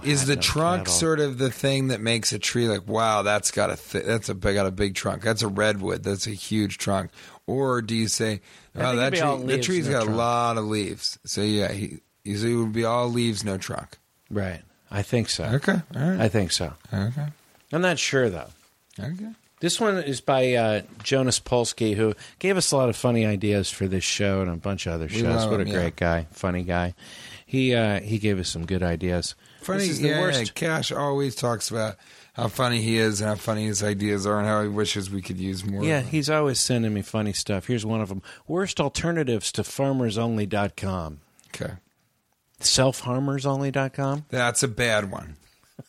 [0.03, 3.69] Is the trunk sort of the thing that makes a tree like wow that's got
[3.71, 6.77] a th- that's a big- got a big trunk that's a redwood that's a huge
[6.77, 7.11] trunk
[7.47, 8.41] or do you say
[8.75, 11.41] oh that it'd be all tree leaves, tree's no got a lot of leaves so
[11.41, 13.97] yeah he, he so it would be all leaves no trunk
[14.29, 14.61] Right.
[14.91, 15.43] I think so.
[15.45, 16.73] okay right I think so.
[16.93, 17.27] okay
[17.71, 18.49] I'm not sure though.
[18.99, 23.25] okay This one is by uh, Jonas Polsky, who gave us a lot of funny
[23.25, 25.45] ideas for this show and a bunch of other shows.
[25.47, 26.21] What a him, great yeah.
[26.21, 26.93] guy, funny guy.
[27.45, 29.33] He uh, he gave us some good ideas.
[29.65, 30.53] Funny This is the yeah, worst.
[30.53, 31.95] Cash always talks about
[32.33, 35.23] how funny he is and how funny his ideas are and how he wishes we
[35.23, 37.65] could use more Yeah, he's always sending me funny stuff.
[37.65, 41.21] Here's one of them: worst alternatives to farmersonly.com.
[41.55, 41.73] okay
[42.59, 44.25] Selfharmersonly.com.
[44.29, 45.35] that's a bad one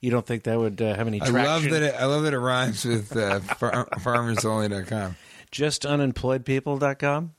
[0.00, 2.34] You don't think that would uh, have any I love that it, I love that
[2.34, 5.16] it rhymes with uh, far, farmersonly.com
[5.50, 7.32] Just unemployedpeople.com.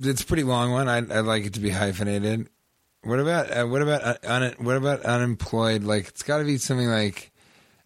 [0.00, 0.88] It's a pretty long one.
[0.88, 2.48] I'd, I'd like it to be hyphenated.
[3.04, 5.82] What about uh, what about uh, un, what about unemployed?
[5.82, 7.32] Like it's got to be something like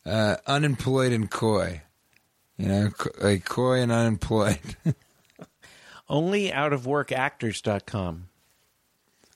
[0.05, 1.83] uh, unemployed and coy.
[2.59, 4.77] You know, co- like coy and unemployed.
[6.09, 8.29] Only out of work actors.com.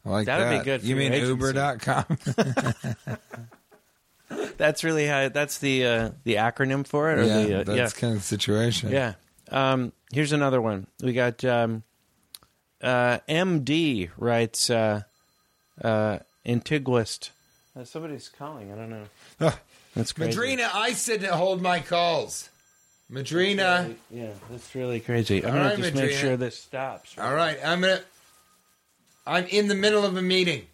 [0.05, 1.13] I like That'd be good for You mean.
[1.13, 2.05] Uber.com?
[4.57, 5.29] That's really how.
[5.29, 7.19] That's the uh, the acronym for it.
[7.19, 8.91] Or yeah, the, uh, that's kind of the situation.
[8.91, 9.15] Yeah.
[9.51, 10.87] Um, here's another one.
[11.03, 11.83] We got um,
[12.81, 14.71] uh, MD writes
[15.83, 17.31] uh, Antiguist.
[17.79, 18.73] Uh, somebody's calling.
[18.73, 19.05] I don't know.
[19.41, 19.55] Ugh.
[19.95, 20.39] That's crazy.
[20.39, 22.49] Madrina, I said to hold my calls.
[23.11, 23.95] Madrina.
[24.11, 25.45] Yeah, that's really crazy.
[25.45, 27.17] I'm All gonna right, just make sure this stops.
[27.19, 28.01] All right, I'm gonna.
[29.27, 30.67] I'm in the middle of a meeting.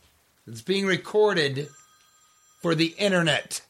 [0.47, 1.69] It's being recorded
[2.63, 3.63] for the internet.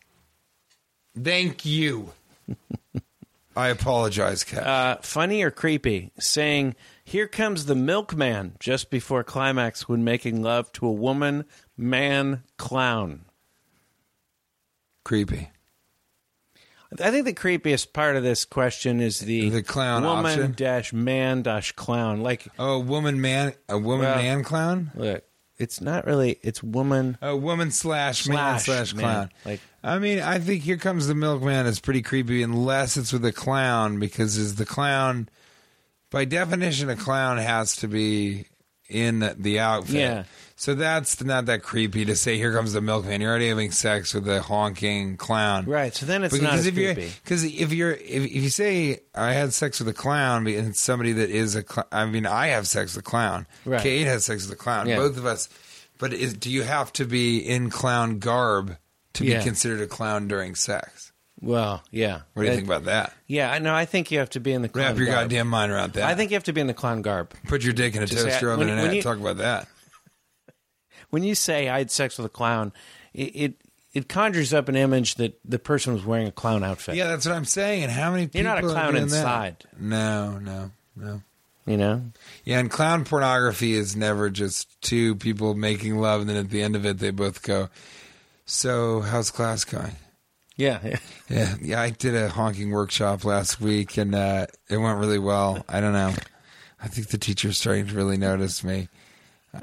[1.20, 2.12] Thank you.
[3.56, 4.66] I apologize, Kat.
[4.66, 6.10] Uh, funny or creepy?
[6.18, 6.74] Saying
[7.08, 11.44] Here comes the milkman just before climax when making love to a woman,
[11.76, 13.26] man, clown.
[15.04, 15.50] Creepy.
[17.00, 20.54] I think the creepiest part of this question is the, The clown woman option?
[20.56, 22.22] dash man dash clown.
[22.22, 24.90] Like, Oh, woman, man, a woman, Well- man, clown.
[24.96, 25.22] look,
[25.58, 26.40] it's not really.
[26.42, 27.18] It's woman.
[27.22, 29.02] A woman slash man Slash man.
[29.04, 29.30] clown.
[29.44, 33.24] Like- I mean, I think here comes the milkman is pretty creepy unless it's with
[33.24, 35.28] a clown because is the clown
[36.10, 38.46] by definition a clown has to be
[38.88, 39.94] in the outfit.
[39.96, 40.24] Yeah.
[40.54, 43.20] So that's not that creepy to say here comes the milkman.
[43.20, 45.66] You're already having sex with a honking clown.
[45.66, 45.94] Right.
[45.94, 47.12] So then it's not because as if you're creepy.
[47.24, 50.80] because if you're if, if you say I had sex with a clown and it's
[50.80, 53.46] somebody that is a cl- I mean I have sex with a clown.
[53.64, 53.82] Right.
[53.82, 54.88] Kate has sex with a clown.
[54.88, 54.96] Yeah.
[54.96, 55.48] Both of us.
[55.98, 58.76] But is, do you have to be in clown garb
[59.14, 59.38] to Yeah.
[59.38, 61.05] be considered a clown during sex?
[61.40, 62.20] Well, yeah.
[62.32, 63.12] What do you Uh, think about that?
[63.26, 63.74] Yeah, I know.
[63.74, 65.18] I think you have to be in the clown Wrap your garb.
[65.28, 66.04] goddamn mind around that.
[66.04, 67.32] I think you have to be in the clown garb.
[67.46, 69.68] put your dick in a say- toaster oven when- and when you- talk about that.
[71.10, 72.72] When you say I had sex with a clown,
[73.14, 73.54] it, it
[73.92, 76.96] it conjures up an image that the person was wearing a clown outfit.
[76.96, 77.84] Yeah, that's what I'm saying.
[77.84, 79.16] And how many people You're not a are clown doing that?
[79.16, 79.56] inside.
[79.78, 81.22] No, no, no.
[81.64, 82.02] You know.
[82.44, 86.60] Yeah, and clown pornography is never just two people making love, and then at the
[86.62, 87.70] end of it, they both go,
[88.44, 89.96] "So, how's class going?"
[90.56, 90.96] Yeah.
[91.28, 91.80] Yeah, yeah.
[91.80, 95.64] I did a honking workshop last week, and uh, it went really well.
[95.68, 96.14] I don't know.
[96.80, 98.88] I think the teacher's starting to really notice me.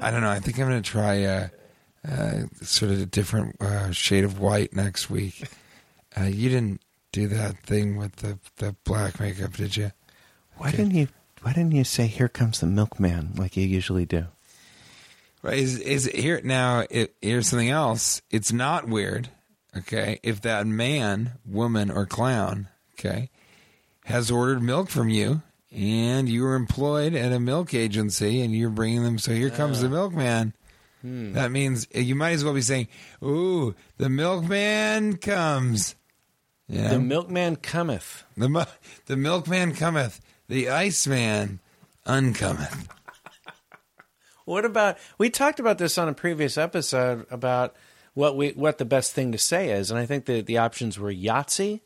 [0.00, 0.30] I don't know.
[0.30, 1.48] I think I'm going to try uh,
[2.08, 5.48] uh, sort of a different uh, shade of white next week.
[6.18, 6.80] Uh, you didn't
[7.12, 9.92] do that thing with the the black makeup, did you?
[10.56, 11.08] Why didn't you?
[11.42, 14.26] Why didn't you say "Here comes the milkman" like you usually do?
[15.42, 15.58] Right?
[15.58, 16.84] Is is here now?
[16.90, 18.20] It, here's something else.
[18.30, 19.28] It's not weird.
[19.76, 22.68] Okay, if that man, woman, or clown,
[22.98, 23.30] okay,
[24.04, 28.70] has ordered milk from you, and you were employed at a milk agency, and you're
[28.70, 29.18] bringing them.
[29.18, 30.54] So here comes the milkman.
[31.02, 31.32] Hmm.
[31.32, 32.88] That means eh, you might as well be saying,
[33.22, 35.96] "Ooh, the milkman comes."
[36.68, 38.24] Yeah, The milkman cometh.
[38.36, 38.64] the mu-
[39.06, 40.20] the milkman cometh.
[40.48, 41.60] The iceman
[42.06, 42.88] uncometh.
[44.44, 44.98] What about?
[45.16, 47.74] We talked about this on a previous episode about
[48.14, 50.98] what we what the best thing to say is, and I think that the options
[50.98, 51.80] were Yahtzee,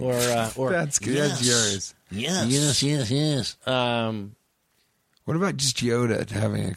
[0.00, 1.16] or uh, or That's good.
[1.16, 1.94] That's yours.
[2.10, 3.56] yes, Yes, yes, yes.
[3.66, 4.34] Um,
[5.24, 6.74] What about just Yoda having a?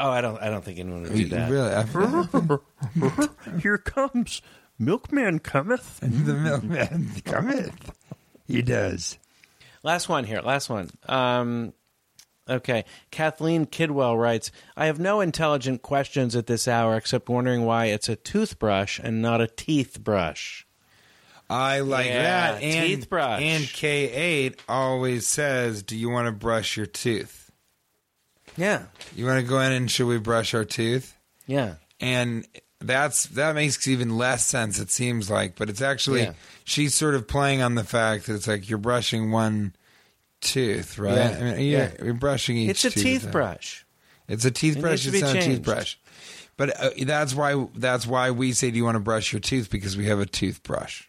[0.00, 1.50] oh, I don't I don't think anyone would do that.
[1.50, 2.58] Really?
[3.62, 4.42] Here comes
[4.78, 6.02] milkman cometh.
[6.02, 7.92] And the milkman cometh.
[8.46, 9.18] He does.
[9.82, 10.40] Last one here.
[10.40, 10.90] Last one.
[11.08, 11.72] Um,
[12.48, 12.84] okay.
[13.10, 18.08] Kathleen Kidwell writes I have no intelligent questions at this hour except wondering why it's
[18.08, 20.66] a toothbrush and not a teeth brush.
[21.48, 22.62] I like Yeah, that.
[22.62, 23.40] And, teeth brush.
[23.42, 27.50] And Kate always says, Do you want to brush your tooth?
[28.56, 28.84] Yeah.
[29.14, 31.16] You want to go in and should we brush our tooth?
[31.46, 31.74] Yeah.
[32.00, 32.46] And
[32.80, 35.56] that's that makes even less sense, it seems like.
[35.56, 36.32] But it's actually, Yeah.
[36.64, 39.74] she's sort of playing on the fact that it's like you're brushing one
[40.46, 41.14] tooth, right?
[41.14, 41.36] Yeah.
[41.38, 41.90] I mean, you're, Yeah.
[42.02, 43.84] you're brushing each It's a teeth brush.
[44.28, 45.06] It's a teeth It brush.
[45.06, 45.96] It's not a toothbrush.
[46.56, 49.70] But uh, that's why that's why we say, "Do you want to brush your tooth?"
[49.70, 51.04] Because we have a toothbrush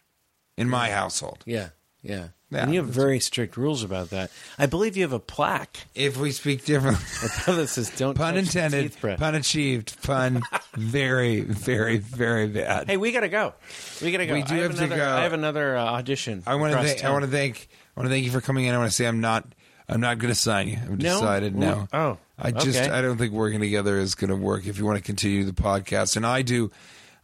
[0.56, 1.42] in my household.
[1.46, 1.70] Yeah.
[2.02, 2.28] Yeah.
[2.50, 4.30] Yeah, and you have very strict rules about that.
[4.58, 7.04] I believe you have a plaque If we speak differently,
[7.46, 10.42] that says don't pun intended, teeth pun achieved, pun
[10.74, 12.86] very, very, very bad.
[12.86, 13.52] Hey, we gotta go.
[14.00, 14.32] We gotta go.
[14.32, 15.10] We do I have to another, go.
[15.10, 16.42] I have another uh, audition.
[16.46, 17.06] I want to.
[17.06, 17.68] I want to thank.
[17.98, 18.72] I want to thank you for coming in.
[18.72, 19.44] I want to say I'm not.
[19.88, 20.76] I'm not going to sign you.
[20.76, 21.88] I've decided no.
[21.92, 22.78] Oh, I just.
[22.78, 22.88] okay.
[22.88, 24.68] I don't think working together is going to work.
[24.68, 26.70] If you want to continue the podcast, and I do,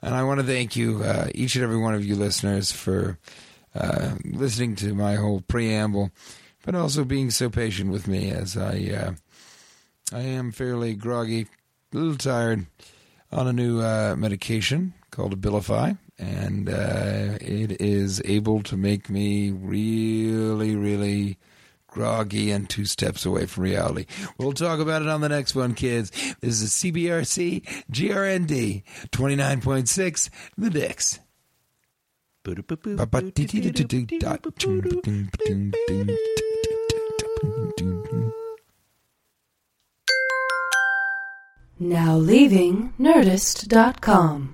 [0.02, 3.20] and I want to thank you, uh, each and every one of you listeners, for
[3.72, 6.10] uh, listening to my whole preamble,
[6.64, 8.90] but also being so patient with me as I.
[8.90, 9.12] Uh,
[10.12, 11.42] I am fairly groggy,
[11.92, 12.66] a little tired,
[13.30, 19.50] on a new uh, medication called Abilify, and uh, it is able to make me
[19.50, 21.38] really, really
[21.88, 24.06] groggy and two steps away from reality.
[24.36, 26.10] We'll talk about it on the next one, kids.
[26.40, 31.20] This is CBRC GRND 29.6, The Dicks.
[41.78, 44.53] Now leaving Nerdist.com.